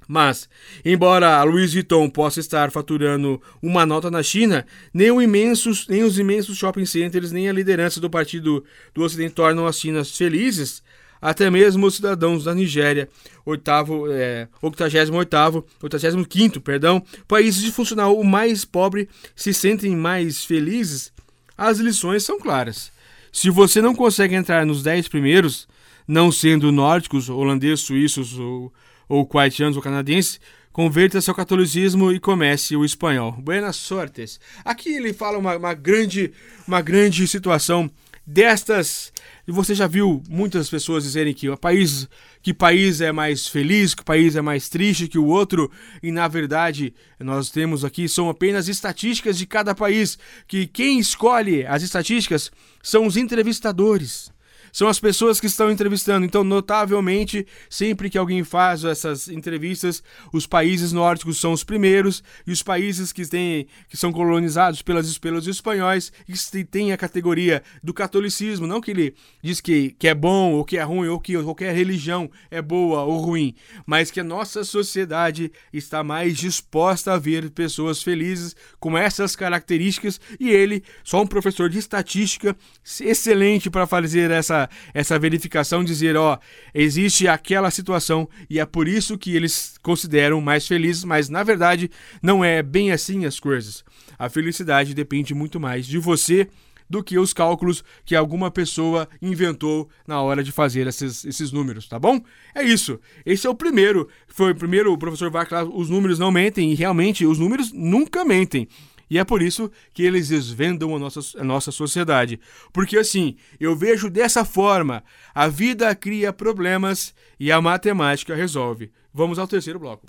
Mas, 0.07 0.47
embora 0.83 1.37
a 1.37 1.43
Louis 1.43 1.73
Vuitton 1.73 2.09
possa 2.09 2.39
estar 2.39 2.71
faturando 2.71 3.41
uma 3.61 3.85
nota 3.85 4.11
na 4.11 4.21
China, 4.21 4.65
nem, 4.93 5.07
imensos, 5.21 5.87
nem 5.87 6.03
os 6.03 6.19
imensos 6.19 6.57
shopping 6.57 6.85
centers, 6.85 7.31
nem 7.31 7.49
a 7.49 7.53
liderança 7.53 7.99
do 7.99 8.09
Partido 8.09 8.63
do 8.93 9.03
Ocidente 9.03 9.33
tornam 9.33 9.65
as 9.65 9.79
Chinas 9.79 10.15
felizes, 10.15 10.83
até 11.21 11.49
mesmo 11.49 11.87
os 11.87 11.95
cidadãos 11.95 12.43
da 12.43 12.53
Nigéria, 12.53 13.09
oitavo, 13.45 14.11
é, 14.11 14.47
88 14.61 15.65
85 15.81 16.61
perdão, 16.61 17.03
países 17.27 17.63
de 17.63 17.71
funcional 17.71 18.15
o 18.15 18.23
mais 18.23 18.63
pobre 18.63 19.09
se 19.35 19.53
sentem 19.53 19.95
mais 19.95 20.45
felizes, 20.45 21.11
as 21.57 21.79
lições 21.79 22.23
são 22.23 22.39
claras. 22.39 22.91
Se 23.31 23.49
você 23.49 23.81
não 23.81 23.95
consegue 23.95 24.35
entrar 24.35 24.65
nos 24.65 24.83
10 24.83 25.07
primeiros, 25.07 25.67
não 26.07 26.31
sendo 26.31 26.71
nórdicos, 26.71 27.29
holandeses, 27.29 27.81
suíços 27.81 28.37
ou, 28.37 28.71
ou 29.07 29.25
quaitianos 29.25 29.75
ou 29.75 29.83
canadenses, 29.83 30.39
converta 30.71 31.21
seu 31.21 31.33
catolicismo 31.33 32.11
e 32.11 32.19
comece 32.19 32.75
o 32.75 32.83
espanhol. 32.83 33.31
Buenas 33.31 33.77
sortes. 33.77 34.39
Aqui 34.63 34.89
ele 34.89 35.13
fala 35.13 35.37
uma, 35.37 35.55
uma 35.55 35.73
grande, 35.73 36.33
uma 36.67 36.81
grande 36.81 37.27
situação 37.27 37.89
destas. 38.27 39.13
Você 39.47 39.75
já 39.75 39.87
viu 39.87 40.21
muitas 40.27 40.69
pessoas 40.69 41.03
dizerem 41.03 41.33
que 41.33 41.47
o 41.47 41.55
país, 41.55 42.09
que 42.41 42.53
país 42.53 42.99
é 42.99 43.11
mais 43.11 43.47
feliz, 43.47 43.93
que 43.93 44.03
país 44.03 44.35
é 44.35 44.41
mais 44.41 44.67
triste 44.67 45.07
que 45.07 45.19
o 45.19 45.25
outro, 45.25 45.71
e 46.01 46.11
na 46.11 46.27
verdade 46.27 46.93
nós 47.19 47.49
temos 47.49 47.85
aqui 47.85 48.09
são 48.09 48.29
apenas 48.29 48.67
estatísticas 48.67 49.37
de 49.37 49.45
cada 49.45 49.75
país, 49.75 50.17
que 50.47 50.67
quem 50.67 50.99
escolhe 50.99 51.65
as 51.65 51.83
estatísticas 51.83 52.51
são 52.81 53.05
os 53.05 53.15
entrevistadores 53.15 54.35
são 54.75 54.89
as 54.89 54.99
pessoas 54.99 55.39
que 55.39 55.47
estão 55.47 55.71
entrevistando. 55.71 56.25
Então, 56.25 56.43
notavelmente, 56.43 57.47
sempre 57.69 58.09
que 58.09 58.17
alguém 58.17 58.43
faz 58.43 58.83
essas 58.83 59.29
entrevistas, 59.29 60.03
os 60.33 60.45
países 60.45 60.91
nórdicos 60.91 61.39
são 61.39 61.53
os 61.53 61.63
primeiros 61.63 62.21
e 62.45 62.51
os 62.51 62.61
países 62.61 63.13
que, 63.13 63.25
têm, 63.25 63.67
que 63.88 63.95
são 63.95 64.11
colonizados 64.11 64.81
pelas, 64.81 65.17
pelos 65.17 65.47
espanhóis 65.47 66.11
que 66.51 66.65
têm 66.65 66.91
a 66.91 66.97
categoria 66.97 67.63
do 67.81 67.93
catolicismo. 67.93 68.67
Não 68.67 68.81
que 68.81 68.91
ele 68.91 69.15
diz 69.41 69.61
que, 69.61 69.95
que 69.97 70.09
é 70.09 70.13
bom 70.13 70.51
ou 70.55 70.65
que 70.65 70.77
é 70.77 70.83
ruim 70.83 71.07
ou 71.07 71.21
que 71.21 71.41
qualquer 71.41 71.73
religião 71.73 72.29
é 72.51 72.61
boa 72.61 73.03
ou 73.03 73.19
ruim, 73.19 73.55
mas 73.85 74.11
que 74.11 74.19
a 74.19 74.25
nossa 74.25 74.65
sociedade 74.65 75.53
está 75.71 76.03
mais 76.03 76.35
disposta 76.35 77.13
a 77.13 77.17
ver 77.17 77.49
pessoas 77.49 78.03
felizes 78.03 78.53
com 78.77 78.97
essas 78.97 79.38
características 79.38 80.19
e 80.38 80.49
ele, 80.49 80.83
só 81.01 81.21
um 81.21 81.27
professor 81.27 81.69
de 81.69 81.79
estatística, 81.79 82.53
excelente 82.99 83.69
para 83.69 83.88
fazer 83.88 84.31
essa 84.31 84.64
essa, 84.93 85.19
verificação, 85.19 85.84
dizer, 85.84 86.15
ó, 86.15 86.38
existe 86.73 87.28
aquela 87.28 87.71
situação 87.71 88.28
e 88.49 88.60
é 88.60 88.65
por 88.65 88.88
isso 88.88 89.17
que 89.17 89.36
eles 89.36 89.78
consideram 89.82 90.41
mais 90.41 90.67
felizes, 90.67 91.04
mas 91.04 91.30
na 91.30 91.43
verdade 91.43 91.89
não 92.21 92.43
é 92.43 92.62
bem 92.62 92.91
assim 92.91 93.25
as 93.25 93.39
coisas. 93.39 93.84
A 94.17 94.30
felicidade 94.30 94.93
depende 94.93 95.34
muito 95.34 95.60
mais 95.60 95.86
de 95.86 95.97
você 95.97 96.47
do 96.89 97.04
que 97.04 97.17
os 97.17 97.34
cálculos 97.34 97.84
que 98.04 98.15
alguma 98.15 98.51
pessoa 98.51 99.10
inventou 99.21 99.89
na 100.08 100.21
hora 100.21 100.43
de 100.43 100.51
fazer 100.51 100.88
esses, 100.88 101.25
esses 101.25 101.51
números, 101.51 101.88
tá 101.88 101.97
bom? 101.97 102.21
É 102.54 102.63
isso. 102.63 102.99
Esse 103.25 103.47
é 103.47 103.49
o 103.49 103.56
primeiro. 103.56 104.08
Foi 104.28 104.51
o 104.51 104.56
primeiro, 104.56 104.93
o 104.93 104.97
professor 104.97 105.32
Vaclav, 105.32 105.69
os 105.73 105.89
números 105.89 106.19
não 106.19 106.32
mentem, 106.32 106.71
e 106.71 106.75
realmente 106.75 107.25
os 107.25 107.39
números 107.39 107.71
nunca 107.73 108.23
mentem. 108.23 108.67
E 109.09 109.19
é 109.19 109.23
por 109.23 109.41
isso 109.41 109.71
que 109.93 110.03
eles 110.03 110.29
desvendam 110.29 110.95
a 110.95 110.99
nossa, 110.99 111.19
a 111.39 111.43
nossa 111.43 111.71
sociedade. 111.71 112.39
Porque 112.73 112.97
assim, 112.97 113.35
eu 113.59 113.75
vejo 113.75 114.09
dessa 114.09 114.43
forma: 114.43 115.03
a 115.33 115.47
vida 115.47 115.93
cria 115.95 116.33
problemas 116.33 117.13
e 117.39 117.51
a 117.51 117.61
matemática 117.61 118.35
resolve. 118.35 118.91
Vamos 119.13 119.39
ao 119.39 119.47
terceiro 119.47 119.79
bloco. 119.79 120.07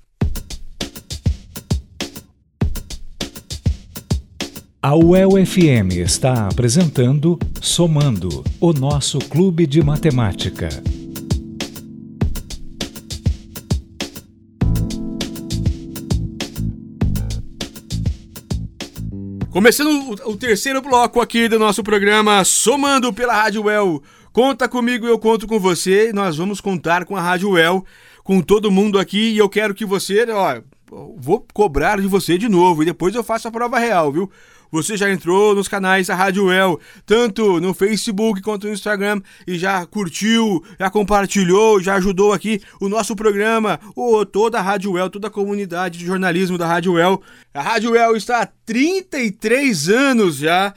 A 4.83 4.95
UEL 4.95 5.31
FM 5.45 5.97
está 5.97 6.47
apresentando 6.47 7.37
Somando, 7.61 8.45
o 8.61 8.73
nosso 8.73 9.19
clube 9.19 9.67
de 9.67 9.83
matemática. 9.83 10.69
Começando 19.57 19.89
o, 19.89 20.33
o, 20.33 20.37
terceiro 20.37 20.83
bloco 20.83 21.19
aqui 21.19 21.49
do 21.49 21.59
nosso 21.59 21.83
programa, 21.83 22.45
somando 22.45 23.11
pela 23.11 23.33
Rádio 23.33 23.63
Well. 23.63 24.03
Conta 24.31 24.69
comigo, 24.69 25.07
eu 25.07 25.19
conto 25.19 25.47
com 25.47 25.59
você. 25.59 26.13
Nós 26.13 26.37
vamos 26.37 26.61
contar 26.61 27.07
com 27.07 27.17
a 27.17 27.23
Rádio 27.23 27.53
Well, 27.53 27.83
com 28.23 28.43
todo 28.43 28.71
mundo 28.71 28.99
aqui. 28.99 29.31
E 29.31 29.39
eu 29.39 29.49
quero 29.49 29.75
que 29.75 29.87
você, 29.87 30.31
ó, 30.31 30.61
vou 30.91 31.47
cobrar 31.53 32.01
de 32.01 32.07
você 32.07 32.39
de 32.39 32.49
novo. 32.49 32.83
E 32.83 32.87
depois 32.87 33.15
eu 33.15 33.25
faço 33.25 33.49
a 33.49 33.51
prova 33.51 33.79
real, 33.79 34.13
viu? 34.13 34.31
Você 34.71 34.97
já 34.97 35.11
entrou 35.11 35.55
nos 35.55 35.69
canais 35.69 36.09
da 36.09 36.15
Rádio 36.15 36.51
El, 36.51 36.81
tanto 37.05 37.61
no 37.61 37.73
Facebook 37.73 38.43
quanto 38.43 38.67
no 38.67 38.73
Instagram, 38.73 39.23
e 39.47 39.57
já 39.57 39.87
curtiu, 39.87 40.63
já 40.79 40.91
compartilhou, 40.91 41.81
já 41.81 41.95
ajudou 41.95 42.33
aqui 42.33 42.61
o 42.81 42.89
nosso 42.89 43.15
programa, 43.15 43.79
ou 43.95 44.27
toda 44.27 44.59
a 44.59 44.63
Rádio 44.63 44.99
El, 44.99 45.09
toda 45.09 45.29
a 45.29 45.31
comunidade 45.31 45.99
de 45.99 46.05
jornalismo 46.05 46.59
da 46.59 46.67
Rádio 46.67 46.99
El. 46.99 47.23
A 47.55 47.63
Rádio 47.63 47.95
El 47.95 48.17
está 48.17 48.43
há 48.43 48.49
33 48.67 49.89
anos 49.89 50.37
já 50.37 50.75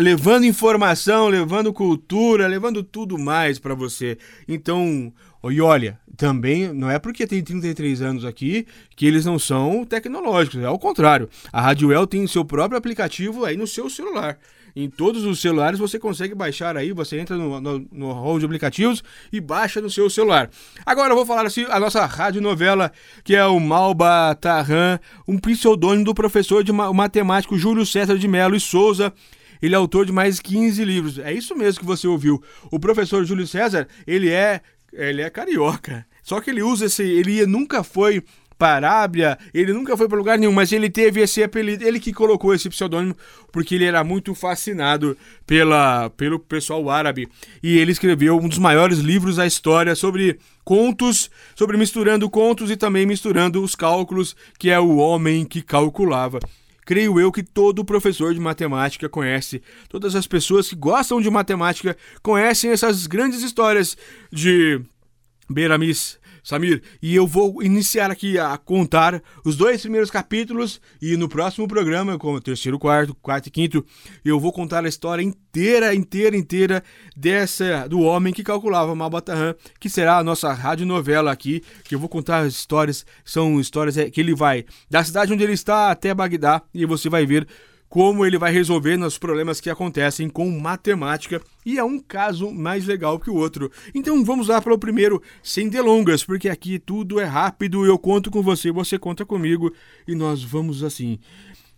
levando 0.00 0.44
informação, 0.44 1.28
levando 1.28 1.72
cultura, 1.72 2.46
levando 2.46 2.82
tudo 2.82 3.18
mais 3.18 3.58
para 3.58 3.74
você. 3.74 4.16
Então, 4.48 5.12
e 5.44 5.60
olha, 5.60 6.00
também 6.18 6.72
não 6.74 6.90
é 6.90 6.98
porque 6.98 7.28
tem 7.28 7.40
33 7.40 8.02
anos 8.02 8.24
aqui 8.24 8.66
que 8.96 9.06
eles 9.06 9.24
não 9.24 9.38
são 9.38 9.84
tecnológicos, 9.84 10.60
é 10.60 10.64
ao 10.64 10.78
contrário. 10.78 11.30
A 11.52 11.60
Rádio 11.60 11.92
El 11.92 12.08
tem 12.08 12.26
seu 12.26 12.44
próprio 12.44 12.76
aplicativo 12.76 13.44
aí 13.44 13.56
no 13.56 13.68
seu 13.68 13.88
celular. 13.88 14.36
Em 14.74 14.90
todos 14.90 15.24
os 15.24 15.40
celulares 15.40 15.78
você 15.78 15.96
consegue 15.96 16.34
baixar 16.34 16.76
aí, 16.76 16.92
você 16.92 17.20
entra 17.20 17.36
no, 17.36 17.60
no, 17.60 17.86
no 17.92 18.12
hall 18.12 18.36
de 18.38 18.44
aplicativos 18.44 19.02
e 19.32 19.40
baixa 19.40 19.80
no 19.80 19.88
seu 19.88 20.10
celular. 20.10 20.50
Agora 20.84 21.12
eu 21.12 21.16
vou 21.16 21.24
falar 21.24 21.46
assim, 21.46 21.64
a 21.68 21.78
nossa 21.78 22.04
radionovela, 22.04 22.90
que 23.22 23.36
é 23.36 23.44
o 23.46 23.60
Malba 23.60 24.36
Tarran, 24.40 24.98
um 25.26 25.38
pseudônimo 25.38 26.04
do 26.04 26.14
professor 26.14 26.64
de 26.64 26.72
ma 26.72 26.92
matemático 26.92 27.56
Júlio 27.56 27.86
César 27.86 28.18
de 28.18 28.26
Melo 28.26 28.56
e 28.56 28.60
Souza, 28.60 29.12
ele 29.62 29.74
é 29.74 29.78
autor 29.78 30.04
de 30.04 30.12
mais 30.12 30.40
15 30.40 30.84
livros. 30.84 31.18
É 31.18 31.32
isso 31.32 31.56
mesmo 31.56 31.80
que 31.80 31.86
você 31.86 32.06
ouviu. 32.08 32.42
O 32.72 32.78
professor 32.78 33.24
Júlio 33.24 33.46
César, 33.46 33.86
ele 34.06 34.30
é 34.30 34.60
ele 34.92 35.22
é 35.22 35.30
carioca. 35.30 36.06
Só 36.22 36.40
que 36.40 36.50
ele 36.50 36.62
usa 36.62 36.86
esse. 36.86 37.02
Ele 37.02 37.46
nunca 37.46 37.82
foi 37.82 38.22
para 38.58 38.88
Arábia, 38.88 39.38
ele 39.54 39.72
nunca 39.72 39.96
foi 39.96 40.08
para 40.08 40.18
lugar 40.18 40.36
nenhum, 40.36 40.52
mas 40.52 40.72
ele 40.72 40.90
teve 40.90 41.20
esse 41.20 41.40
apelido, 41.42 41.86
ele 41.86 42.00
que 42.00 42.12
colocou 42.12 42.52
esse 42.52 42.68
pseudônimo 42.68 43.16
porque 43.52 43.76
ele 43.76 43.84
era 43.84 44.02
muito 44.02 44.34
fascinado 44.34 45.16
pela, 45.46 46.10
pelo 46.10 46.40
pessoal 46.40 46.90
árabe. 46.90 47.28
E 47.62 47.78
ele 47.78 47.92
escreveu 47.92 48.36
um 48.36 48.48
dos 48.48 48.58
maiores 48.58 48.98
livros 48.98 49.36
da 49.36 49.46
história 49.46 49.94
sobre 49.94 50.40
contos, 50.64 51.30
sobre 51.54 51.76
misturando 51.76 52.28
contos 52.28 52.70
e 52.70 52.76
também 52.76 53.06
misturando 53.06 53.62
os 53.62 53.76
cálculos, 53.76 54.34
que 54.58 54.70
é 54.70 54.80
o 54.80 54.96
homem 54.96 55.44
que 55.44 55.62
calculava. 55.62 56.40
Creio 56.88 57.20
eu 57.20 57.30
que 57.30 57.42
todo 57.42 57.84
professor 57.84 58.32
de 58.32 58.40
matemática 58.40 59.10
conhece, 59.10 59.60
todas 59.90 60.14
as 60.14 60.26
pessoas 60.26 60.70
que 60.70 60.74
gostam 60.74 61.20
de 61.20 61.28
matemática 61.28 61.94
conhecem 62.22 62.70
essas 62.70 63.06
grandes 63.06 63.42
histórias 63.42 63.94
de 64.32 64.80
Beramis, 65.50 66.17
Samir, 66.48 66.82
e 67.02 67.14
eu 67.14 67.26
vou 67.26 67.62
iniciar 67.62 68.10
aqui 68.10 68.38
a 68.38 68.56
contar 68.56 69.22
os 69.44 69.54
dois 69.54 69.82
primeiros 69.82 70.10
capítulos 70.10 70.80
e 70.98 71.14
no 71.14 71.28
próximo 71.28 71.68
programa, 71.68 72.16
como 72.16 72.40
terceiro, 72.40 72.78
quarto, 72.78 73.14
quarto 73.16 73.48
e 73.48 73.50
quinto, 73.50 73.84
eu 74.24 74.40
vou 74.40 74.50
contar 74.50 74.82
a 74.82 74.88
história 74.88 75.22
inteira, 75.22 75.94
inteira, 75.94 76.34
inteira 76.34 76.82
dessa 77.14 77.86
do 77.86 78.00
homem 78.00 78.32
que 78.32 78.42
calculava 78.42 78.94
Malbatarran, 78.94 79.54
que 79.78 79.90
será 79.90 80.16
a 80.16 80.24
nossa 80.24 80.50
radionovela 80.50 81.30
aqui, 81.30 81.62
que 81.84 81.94
eu 81.94 81.98
vou 81.98 82.08
contar 82.08 82.38
as 82.38 82.54
histórias, 82.54 83.04
são 83.26 83.60
histórias 83.60 83.98
é, 83.98 84.08
que 84.08 84.18
ele 84.18 84.34
vai 84.34 84.64
da 84.88 85.04
cidade 85.04 85.30
onde 85.30 85.44
ele 85.44 85.52
está 85.52 85.90
até 85.90 86.14
Bagdá 86.14 86.62
e 86.72 86.86
você 86.86 87.10
vai 87.10 87.26
ver 87.26 87.46
como 87.88 88.24
ele 88.26 88.38
vai 88.38 88.52
resolver 88.52 88.98
os 89.02 89.16
problemas 89.16 89.60
que 89.60 89.70
acontecem 89.70 90.28
com 90.28 90.50
matemática 90.60 91.40
e 91.64 91.78
é 91.78 91.84
um 91.84 91.98
caso 91.98 92.50
mais 92.50 92.84
legal 92.86 93.18
que 93.18 93.30
o 93.30 93.34
outro. 93.34 93.70
Então 93.94 94.24
vamos 94.24 94.48
lá 94.48 94.60
para 94.60 94.74
o 94.74 94.78
primeiro, 94.78 95.22
sem 95.42 95.68
delongas, 95.68 96.22
porque 96.22 96.48
aqui 96.48 96.78
tudo 96.78 97.18
é 97.18 97.24
rápido, 97.24 97.86
eu 97.86 97.98
conto 97.98 98.30
com 98.30 98.42
você, 98.42 98.70
você 98.70 98.98
conta 98.98 99.24
comigo 99.24 99.72
e 100.06 100.14
nós 100.14 100.42
vamos 100.42 100.82
assim. 100.82 101.18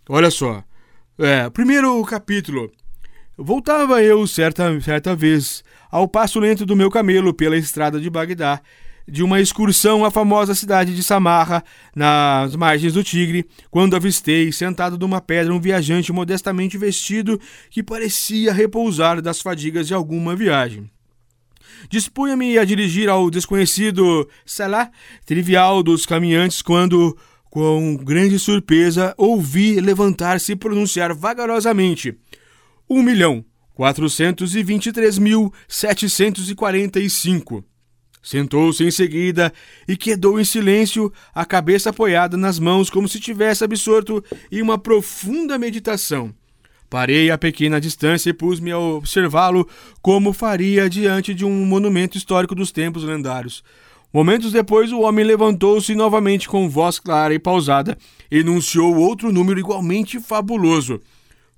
Olha 0.09 0.29
só, 0.29 0.63
é, 1.17 1.49
primeiro 1.49 2.03
capítulo. 2.03 2.71
Voltava 3.37 4.03
eu 4.03 4.27
certa, 4.27 4.79
certa 4.81 5.15
vez 5.15 5.63
ao 5.89 6.07
passo 6.07 6.39
lento 6.39 6.65
do 6.65 6.75
meu 6.75 6.91
camelo 6.91 7.33
pela 7.33 7.57
estrada 7.57 7.99
de 7.99 8.09
Bagdá 8.09 8.61
de 9.07 9.23
uma 9.23 9.41
excursão 9.41 10.05
à 10.05 10.11
famosa 10.11 10.55
cidade 10.55 10.95
de 10.95 11.03
Samarra, 11.03 11.63
nas 11.95 12.55
margens 12.55 12.93
do 12.93 13.03
Tigre, 13.03 13.45
quando 13.69 13.95
avistei, 13.95 14.51
sentado 14.51 14.97
numa 14.97 15.19
pedra, 15.19 15.53
um 15.53 15.59
viajante 15.59 16.13
modestamente 16.13 16.77
vestido 16.77 17.39
que 17.69 17.83
parecia 17.83 18.53
repousar 18.53 19.21
das 19.21 19.41
fadigas 19.41 19.87
de 19.87 19.93
alguma 19.93 20.35
viagem. 20.35 20.89
Dispunha-me 21.89 22.57
a 22.57 22.63
dirigir 22.63 23.09
ao 23.09 23.29
desconhecido 23.31 24.29
Salah, 24.45 24.91
trivial 25.25 25.81
dos 25.81 26.05
caminhantes, 26.05 26.61
quando, 26.61 27.17
com 27.49 27.97
grande 27.97 28.37
surpresa, 28.37 29.15
ouvi 29.17 29.79
levantar-se 29.79 30.51
e 30.51 30.55
pronunciar 30.55 31.13
vagarosamente: 31.13 32.15
um 32.87 33.01
milhão 33.01 33.43
quatrocentos 33.73 34.53
e 34.55 34.61
vinte 34.61 34.87
e 34.87 34.91
três 34.91 35.17
mil 35.17 35.51
setecentos 35.67 36.51
e 36.51 36.55
quarenta 36.55 36.99
e 36.99 37.09
cinco. 37.09 37.65
Sentou-se 38.21 38.83
em 38.83 38.91
seguida 38.91 39.51
e 39.87 39.97
quedou 39.97 40.39
em 40.39 40.43
silêncio, 40.43 41.11
a 41.33 41.45
cabeça 41.45 41.89
apoiada 41.89 42.37
nas 42.37 42.59
mãos, 42.59 42.89
como 42.89 43.07
se 43.07 43.19
tivesse 43.19 43.63
absorto 43.63 44.23
em 44.51 44.61
uma 44.61 44.77
profunda 44.77 45.57
meditação. 45.57 46.33
Parei 46.89 47.31
a 47.31 47.37
pequena 47.37 47.79
distância 47.79 48.29
e 48.29 48.33
pus-me 48.33 48.71
a 48.71 48.77
observá-lo 48.77 49.67
como 50.01 50.33
faria 50.33 50.89
diante 50.89 51.33
de 51.33 51.45
um 51.45 51.65
monumento 51.65 52.17
histórico 52.17 52.53
dos 52.53 52.71
tempos 52.71 53.03
lendários. 53.03 53.63
Momentos 54.13 54.51
depois, 54.51 54.91
o 54.91 54.99
homem 54.99 55.25
levantou-se 55.25 55.95
novamente 55.95 56.49
com 56.49 56.69
voz 56.69 56.99
clara 56.99 57.33
e 57.33 57.39
pausada, 57.39 57.97
e 58.29 58.39
enunciou 58.39 58.95
outro 58.97 59.31
número 59.31 59.59
igualmente 59.59 60.19
fabuloso: 60.19 61.01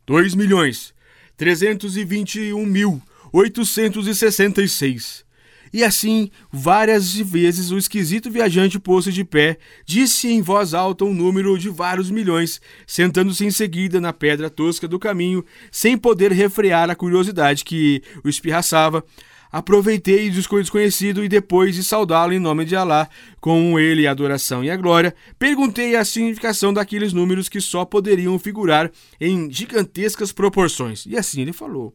dois 0.06 0.36
milhões 0.36 0.94
trezentos 1.36 1.98
e 1.98 2.06
vinte 2.06 2.40
e 2.40 2.54
um 2.54 2.66
mil 2.66 3.02
866. 3.32 5.26
E 5.74 5.84
assim, 5.84 6.30
várias 6.52 7.16
vezes 7.16 7.72
o 7.72 7.78
esquisito 7.80 8.30
viajante 8.30 8.78
posto 8.78 9.12
de 9.12 9.24
pé 9.24 9.58
disse 9.84 10.28
em 10.28 10.40
voz 10.40 10.76
alta 10.76 11.04
um 11.04 11.14
número 11.14 11.58
de 11.58 11.68
vários 11.68 12.12
milhões, 12.12 12.62
sentando-se 12.86 13.44
em 13.44 13.50
seguida 13.50 14.00
na 14.00 14.14
pedra 14.14 14.52
tosca 14.52 14.88
do 14.88 15.00
caminho, 15.00 15.44
sem 15.72 15.98
poder 15.98 16.32
refrear 16.32 16.92
a 16.92 16.96
curiosidade 16.96 17.66
que 17.66 18.04
o 18.24 18.30
espirraçava. 18.30 19.04
Aproveitei 19.52 20.30
do 20.30 20.36
desconhecido 20.36 21.24
e 21.24 21.30
depois 21.30 21.76
de 21.76 21.84
saudá-lo 21.84 22.34
em 22.34 22.40
nome 22.40 22.66
de 22.66 22.76
Alá, 22.76 23.10
com 23.42 23.80
ele 23.80 24.06
a 24.06 24.12
adoração 24.12 24.64
e 24.64 24.70
a 24.70 24.78
glória, 24.78 25.16
perguntei 25.40 25.96
a 25.96 26.06
significação 26.06 26.72
daqueles 26.72 27.14
números 27.14 27.50
que 27.50 27.62
só 27.62 27.84
poderiam 27.84 28.38
figurar 28.38 28.92
em 29.20 29.52
gigantescas 29.52 30.32
proporções. 30.32 31.06
E 31.06 31.16
assim 31.16 31.42
ele 31.42 31.54
falou: 31.54 31.94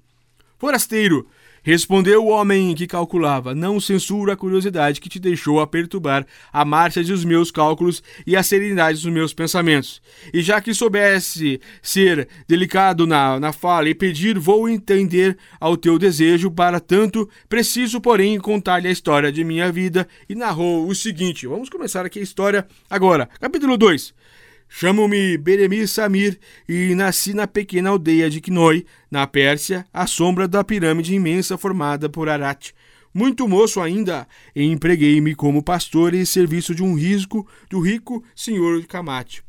Forasteiro, 0.59 1.27
Respondeu 1.63 2.25
o 2.25 2.29
homem 2.29 2.75
que 2.75 2.87
calculava: 2.87 3.55
Não 3.55 3.79
censuro 3.79 4.33
a 4.33 4.37
curiosidade 4.37 5.01
que 5.01 5.09
te 5.09 5.19
deixou 5.19 5.61
a 5.61 5.67
perturbar 5.67 6.27
a 6.53 6.65
marcha 6.65 7.03
dos 7.03 7.25
meus 7.25 7.51
cálculos 7.51 8.03
e 8.27 8.37
a 8.37 8.43
serenidade 8.43 9.03
dos 9.03 9.13
meus 9.13 9.35
pensamentos. 9.35 10.01
E 10.33 10.41
já 10.41 10.61
que 10.61 10.73
soubesse 10.73 11.61
ser 11.83 12.27
delicado 12.47 13.07
na, 13.07 13.39
na 13.39 13.53
fala 13.53 13.89
e 13.89 13.95
pedir, 13.95 14.39
vou 14.39 14.69
entender 14.69 15.37
ao 15.61 15.77
teu 15.77 15.99
desejo. 15.99 16.51
Para 16.51 16.81
tanto, 16.81 17.29
preciso, 17.49 18.01
porém, 18.01 18.39
contar-lhe 18.39 18.89
a 18.89 18.93
história 18.93 19.31
de 19.31 19.45
minha 19.45 19.71
vida. 19.71 20.09
E 20.27 20.35
narrou 20.35 20.87
o 20.89 20.95
seguinte: 20.95 21.47
Vamos 21.47 21.69
começar 21.69 22.07
aqui 22.07 22.19
a 22.19 22.23
história 22.23 22.67
agora. 22.89 23.29
Capítulo 23.41 23.77
2. 23.77 24.15
Chamo-me 24.69 25.39
Beremir 25.39 25.89
Samir 25.89 26.39
e 26.69 26.95
nasci 26.95 27.33
na 27.33 27.47
pequena 27.47 27.89
aldeia 27.89 28.29
de 28.29 28.41
Knoi, 28.41 28.85
na 29.11 29.27
Pérsia, 29.27 29.87
à 29.93 30.07
sombra 30.07 30.47
da 30.47 30.63
pirâmide 30.63 31.15
imensa 31.15 31.57
formada 31.57 32.09
por 32.09 32.29
Arat. 32.29 32.73
Muito 33.13 33.49
moço 33.49 33.81
ainda, 33.81 34.29
empreguei-me 34.55 35.35
como 35.35 35.63
pastor 35.63 36.13
em 36.13 36.25
serviço 36.25 36.75
de 36.75 36.83
um 36.83 36.95
risco 36.95 37.49
do 37.71 37.81
rico 37.81 38.23
senhor 38.37 38.85
Kamate. 38.87 39.43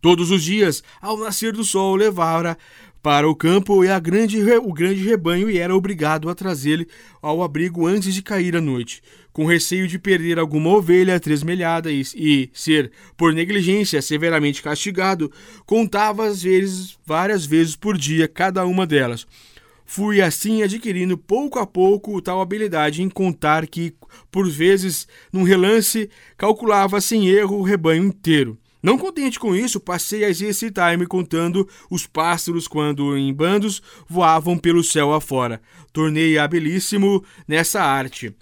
Todos 0.00 0.30
os 0.30 0.44
dias, 0.44 0.84
ao 1.02 1.18
nascer 1.18 1.52
do 1.52 1.64
sol, 1.64 1.96
levara 1.96 2.56
para 3.02 3.28
o 3.28 3.34
campo 3.34 3.84
e 3.84 4.00
grande, 4.00 4.40
o 4.40 4.72
grande 4.72 5.02
rebanho 5.02 5.50
e 5.50 5.58
era 5.58 5.74
obrigado 5.74 6.30
a 6.30 6.34
trazê-lo 6.34 6.86
ao 7.20 7.42
abrigo 7.42 7.86
antes 7.86 8.14
de 8.14 8.22
cair 8.22 8.56
a 8.56 8.60
noite 8.60 9.02
com 9.38 9.44
receio 9.44 9.86
de 9.86 10.00
perder 10.00 10.36
alguma 10.36 10.70
ovelha 10.70 11.20
tresmelhada 11.20 11.92
e, 11.92 12.02
e 12.16 12.50
ser, 12.52 12.90
por 13.16 13.32
negligência, 13.32 14.02
severamente 14.02 14.60
castigado, 14.60 15.30
contava 15.64 16.26
às 16.26 16.42
vezes, 16.42 16.98
várias 17.06 17.46
vezes 17.46 17.76
por 17.76 17.96
dia, 17.96 18.26
cada 18.26 18.66
uma 18.66 18.84
delas. 18.84 19.28
Fui 19.86 20.20
assim 20.20 20.64
adquirindo 20.64 21.16
pouco 21.16 21.60
a 21.60 21.66
pouco 21.68 22.20
tal 22.20 22.40
habilidade 22.40 23.00
em 23.00 23.08
contar 23.08 23.68
que, 23.68 23.94
por 24.28 24.50
vezes, 24.50 25.06
num 25.32 25.44
relance, 25.44 26.10
calculava 26.36 27.00
sem 27.00 27.28
erro 27.28 27.58
o 27.58 27.62
rebanho 27.62 28.06
inteiro. 28.06 28.58
Não 28.82 28.98
contente 28.98 29.38
com 29.38 29.54
isso, 29.54 29.78
passei 29.78 30.24
a 30.24 30.28
exercitar-me 30.28 31.06
contando 31.06 31.68
os 31.88 32.08
pássaros 32.08 32.66
quando, 32.66 33.16
em 33.16 33.32
bandos, 33.32 33.80
voavam 34.08 34.58
pelo 34.58 34.82
céu 34.82 35.14
afora. 35.14 35.62
Tornei 35.92 36.38
habilíssimo 36.38 37.24
nessa 37.46 37.80
arte. 37.80 38.34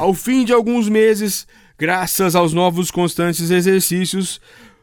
Ao 0.00 0.14
fim 0.14 0.46
de 0.46 0.52
alguns 0.54 0.88
meses, 0.88 1.46
graças 1.78 2.34
aos 2.34 2.54
novos 2.54 2.90
constantes 2.90 3.50
exercícios, 3.50 4.40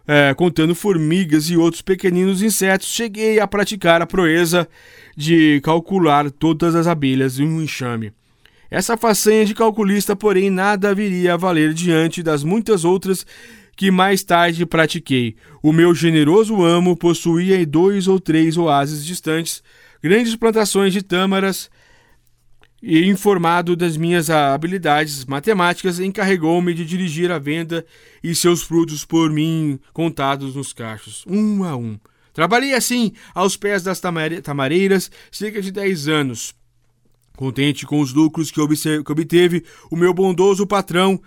é, 0.08 0.32
contando 0.36 0.76
formigas 0.76 1.50
e 1.50 1.58
outros 1.58 1.82
pequeninos 1.82 2.44
insetos, 2.44 2.88
cheguei 2.88 3.40
a 3.40 3.48
praticar 3.48 4.00
a 4.00 4.06
proeza 4.06 4.70
de 5.16 5.60
calcular 5.64 6.30
todas 6.30 6.76
as 6.76 6.86
abelhas 6.86 7.40
em 7.40 7.48
um 7.48 7.64
enxame. 7.64 8.14
Essa 8.70 8.96
façanha 8.96 9.44
de 9.44 9.56
calculista, 9.56 10.16
porém, 10.16 10.52
nada 10.52 10.94
viria 10.94 11.34
a 11.34 11.38
valer 11.38 11.74
diante 11.74 12.22
das 12.22 12.44
muitas 12.44 12.86
outras 12.86 13.26
que 13.76 13.90
mais 13.90 14.22
tarde 14.22 14.68
pratiquei. 14.68 15.36
O 15.64 15.74
meu 15.74 15.96
generoso 15.96 16.64
amo 16.64 16.96
possuía 16.96 17.60
em 17.60 17.66
dois 17.66 18.08
ou 18.08 18.20
três 18.20 18.56
oásis 18.56 19.04
distantes 19.04 19.64
grandes 20.00 20.36
plantações 20.36 20.94
de 20.94 21.02
tâmaras 21.02 21.72
e, 22.82 23.06
informado 23.06 23.76
das 23.76 23.98
minhas 23.98 24.30
habilidades 24.30 25.26
matemáticas, 25.26 26.00
encarregou-me 26.00 26.74
de 26.74 26.86
dirigir 26.86 27.32
a 27.32 27.40
venda 27.40 27.86
e 28.24 28.36
seus 28.36 28.62
frutos 28.62 29.04
por 29.04 29.30
mim 29.30 29.80
contados 29.94 30.56
nos 30.56 30.74
cachos, 30.74 31.24
um 31.28 31.64
a 31.64 31.76
um. 31.76 32.00
Trabalhei 32.34 32.76
assim, 32.76 33.14
aos 33.34 33.58
pés 33.58 33.82
das 33.82 34.00
tamareiras, 34.44 35.10
cerca 35.32 35.60
de 35.60 35.72
dez 35.72 36.08
anos. 36.08 36.54
Contente 37.36 37.86
com 37.86 38.00
os 38.00 38.14
lucros 38.14 38.52
que, 38.52 38.62
obteve, 38.62 39.64
o 39.90 39.96
meu 39.96 40.14
bondoso 40.14 40.66
patrão 40.68 41.20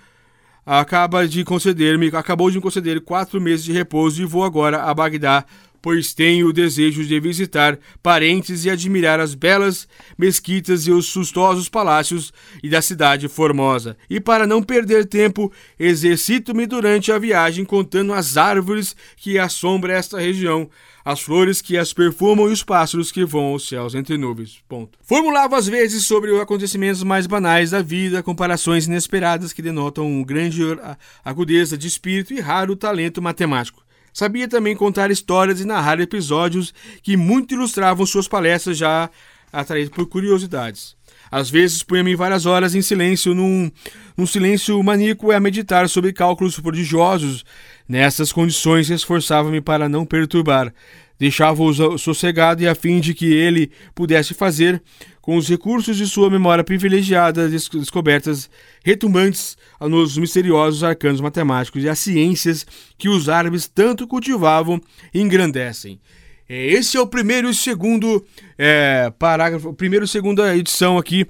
acaba 0.65 1.27
de 1.27 1.43
conceder-me, 1.45 2.09
acabou 2.09 2.51
de 2.51 2.57
me 2.57 2.63
conceder 2.63 3.01
quatro 3.01 3.41
meses 3.41 3.65
de 3.65 3.73
repouso 3.73 4.23
e 4.23 4.25
vou 4.25 4.45
agora 4.45 4.83
a 4.83 4.95
Bagdá 4.95 5.45
pois 5.83 6.13
tenho 6.13 6.49
o 6.49 6.53
desejo 6.53 7.05
de 7.05 7.19
visitar 7.21 7.79
parentes 8.03 8.65
e 8.65 8.71
admirar 8.71 9.21
as 9.21 9.35
belas 9.35 9.89
mesquitas 10.19 10.87
e 10.87 10.91
os 10.91 11.07
sustosos 11.07 11.69
palácios 11.69 12.33
e 12.63 12.69
da 12.69 12.83
cidade 12.83 13.29
formosa. 13.29 13.97
E 14.09 14.21
para 14.21 14.47
não 14.47 14.63
perder 14.63 15.07
tempo, 15.07 15.53
exercito-me 15.79 16.67
durante 16.67 17.11
a 17.13 17.19
viagem 17.19 17.65
contando 17.65 18.13
as 18.13 18.37
árvores 18.37 18.95
que 19.17 19.39
assombram 19.39 19.95
esta 19.95 20.19
região, 20.19 20.69
as 21.05 21.21
flores 21.21 21.63
que 21.63 21.79
as 21.79 21.93
perfumam 21.93 22.49
e 22.49 22.53
os 22.53 22.63
pássaros 22.63 23.11
que 23.11 23.25
voam 23.25 23.53
aos 23.53 23.67
céus 23.67 23.95
entre 23.95 24.19
nuvens. 24.19 24.63
Ponto. 24.69 24.99
Formulava 25.03 25.57
às 25.57 25.67
vezes 25.67 26.07
sobre 26.07 26.31
os 26.31 26.41
acontecimentos 26.41 27.03
mais 27.03 27.27
banais 27.27 27.71
da 27.71 27.81
vida, 27.81 28.23
comparações 28.23 28.87
inesperadas 28.87 29.53
que 29.53 29.63
denotam 29.63 30.23
grande 30.23 30.61
agudeza 31.25 31.77
de 31.77 31.89
espírito 31.89 32.35
e 32.35 32.41
raro 32.41 32.77
talento 32.77 33.23
matemático. 33.23 33.83
Sabia 34.13 34.49
também 34.49 34.77
contar 34.77 35.11
histórias 35.11 35.61
e 35.61 35.65
narrar 35.65 36.01
episódios 36.01 36.75
que 37.03 37.17
muito 37.17 37.55
ilustravam 37.55 38.05
suas 38.05 38.29
palestras 38.29 38.77
já 38.77 39.11
atraído 39.53 39.91
por 39.91 40.07
curiosidades. 40.07 40.97
Às 41.31 41.49
vezes 41.49 41.83
punha-me 41.83 42.17
várias 42.17 42.45
horas 42.45 42.75
em 42.75 42.83
silêncio, 42.83 43.35
num, 43.35 43.71
num 44.17 44.27
silêncio 44.27 44.83
maníaco 44.83 45.31
a 45.31 45.39
meditar 45.39 45.89
sobre 45.89 46.13
cálculos 46.13 46.59
prodigiosos. 46.59 47.45
Nessas 47.89 48.33
condições, 48.33 48.91
esforçava-me 48.91 49.61
para 49.61 49.89
não 49.89 50.05
perturbar. 50.05 50.73
Deixava-o 51.21 51.99
sossegado 51.99 52.63
e 52.63 52.67
a 52.67 52.75
fim 52.75 52.99
de 52.99 53.13
que 53.13 53.31
ele 53.31 53.71
pudesse 53.95 54.33
fazer, 54.33 54.83
com 55.21 55.37
os 55.37 55.47
recursos 55.47 55.99
de 55.99 56.07
sua 56.07 56.31
memória 56.31 56.65
privilegiada, 56.65 57.47
descobertas 57.47 58.49
retumbantes 58.83 59.59
nos 59.83 60.17
misteriosos 60.17 60.83
arcanos 60.83 61.21
matemáticos 61.21 61.85
e 61.85 61.91
as 61.91 61.99
ciências 61.99 62.67
que 62.97 63.11
os 63.11 63.29
árabes 63.29 63.69
tanto 63.69 64.07
cultivavam 64.07 64.81
e 65.13 65.21
engrandecem. 65.21 66.01
É, 66.49 66.67
esse 66.69 66.97
é 66.97 67.01
o 67.01 67.07
primeiro 67.07 67.51
e 67.51 67.55
segundo 67.55 68.25
é, 68.57 69.13
parágrafo, 69.19 69.75
primeiro 69.75 70.07
e 70.07 70.09
segunda 70.09 70.57
edição 70.57 70.97
aqui 70.97 71.27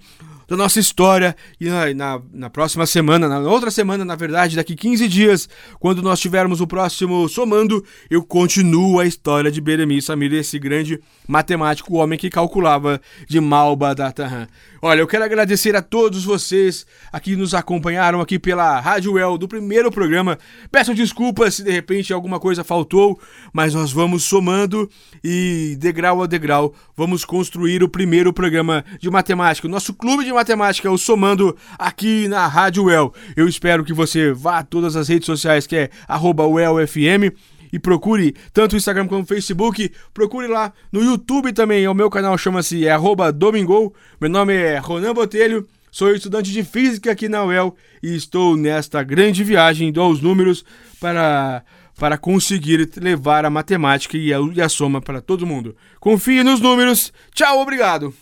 da 0.50 0.56
nossa 0.56 0.80
história. 0.80 1.36
E 1.60 1.68
na, 1.68 1.94
na, 1.94 2.20
na, 2.32 2.50
próxima 2.50 2.84
semana, 2.84 3.28
na 3.28 3.38
outra 3.38 3.70
semana, 3.70 4.04
na 4.04 4.16
verdade, 4.16 4.56
daqui 4.56 4.74
15 4.74 5.06
dias, 5.06 5.48
quando 5.78 6.02
nós 6.02 6.18
tivermos 6.18 6.60
o 6.60 6.66
próximo 6.66 7.28
Somando, 7.28 7.84
eu 8.10 8.24
continuo 8.24 8.98
a 8.98 9.06
história 9.06 9.50
de 9.50 9.60
Beremi 9.60 10.02
Samir, 10.02 10.34
esse 10.34 10.58
grande 10.58 11.00
matemático, 11.28 11.94
o 11.94 11.98
homem 11.98 12.18
que 12.18 12.28
calculava 12.28 13.00
de 13.28 13.40
Malba 13.40 13.94
Datahan. 13.94 14.48
Olha, 14.82 15.00
eu 15.00 15.06
quero 15.06 15.22
agradecer 15.22 15.76
a 15.76 15.82
todos 15.82 16.24
vocês 16.24 16.86
aqui 17.12 17.36
nos 17.36 17.52
acompanharam 17.52 18.18
aqui 18.18 18.38
pela 18.38 18.80
Rádio 18.80 19.18
El 19.18 19.36
do 19.36 19.46
primeiro 19.46 19.90
programa. 19.90 20.38
Peço 20.72 20.94
desculpas 20.94 21.56
se 21.56 21.62
de 21.62 21.70
repente 21.70 22.14
alguma 22.14 22.40
coisa 22.40 22.64
faltou, 22.64 23.20
mas 23.52 23.74
nós 23.74 23.92
vamos 23.92 24.24
somando 24.24 24.88
e 25.22 25.76
degrau 25.78 26.22
a 26.22 26.26
degrau 26.26 26.74
vamos 26.96 27.26
construir 27.26 27.82
o 27.82 27.90
primeiro 27.90 28.32
programa 28.32 28.82
de 28.98 29.10
matemática. 29.10 29.68
O 29.68 29.70
nosso 29.70 29.92
clube 29.92 30.24
de 30.24 30.32
matemática, 30.32 30.88
é 30.88 30.90
o 30.90 30.96
Somando, 30.96 31.54
aqui 31.78 32.26
na 32.26 32.46
Rádio 32.46 32.88
El. 32.88 33.12
Eu 33.36 33.46
espero 33.46 33.84
que 33.84 33.92
você 33.92 34.32
vá 34.32 34.60
a 34.60 34.64
todas 34.64 34.96
as 34.96 35.08
redes 35.08 35.26
sociais 35.26 35.66
que 35.66 35.76
é 35.76 35.90
UELFM 36.08 37.34
e 37.72 37.78
procure 37.78 38.34
tanto 38.52 38.74
o 38.74 38.76
Instagram 38.76 39.06
como 39.06 39.22
o 39.22 39.26
Facebook. 39.26 39.90
Procure 40.12 40.46
lá 40.46 40.72
no 40.92 41.02
YouTube 41.02 41.52
também. 41.52 41.86
O 41.86 41.94
meu 41.94 42.10
canal 42.10 42.36
chama-se 42.36 42.86
é 42.86 42.96
Domingo. 43.34 43.94
Meu 44.20 44.30
nome 44.30 44.54
é 44.54 44.78
Ronan 44.78 45.14
Botelho. 45.14 45.66
Sou 45.90 46.14
estudante 46.14 46.52
de 46.52 46.62
física 46.62 47.10
aqui 47.10 47.28
na 47.28 47.44
UEL 47.44 47.74
e 48.02 48.14
estou 48.14 48.56
nesta 48.56 49.02
grande 49.02 49.42
viagem 49.42 49.90
dos 49.90 50.20
números 50.20 50.64
para, 51.00 51.64
para 51.98 52.16
conseguir 52.16 52.88
levar 52.96 53.44
a 53.44 53.50
matemática 53.50 54.16
e 54.16 54.32
a, 54.32 54.38
e 54.54 54.62
a 54.62 54.68
soma 54.68 55.00
para 55.00 55.20
todo 55.20 55.46
mundo. 55.46 55.76
Confie 55.98 56.44
nos 56.44 56.60
números. 56.60 57.12
Tchau, 57.34 57.60
obrigado. 57.60 58.14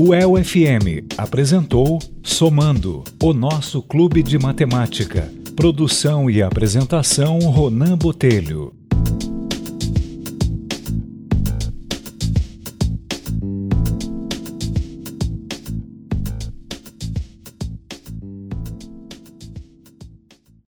O 0.00 0.14
ELFM 0.14 1.02
apresentou 1.16 1.98
Somando, 2.22 3.02
o 3.20 3.32
nosso 3.32 3.82
clube 3.82 4.22
de 4.22 4.38
matemática. 4.38 5.28
Produção 5.56 6.30
e 6.30 6.40
apresentação 6.40 7.40
Ronan 7.40 7.98
Botelho. 7.98 8.77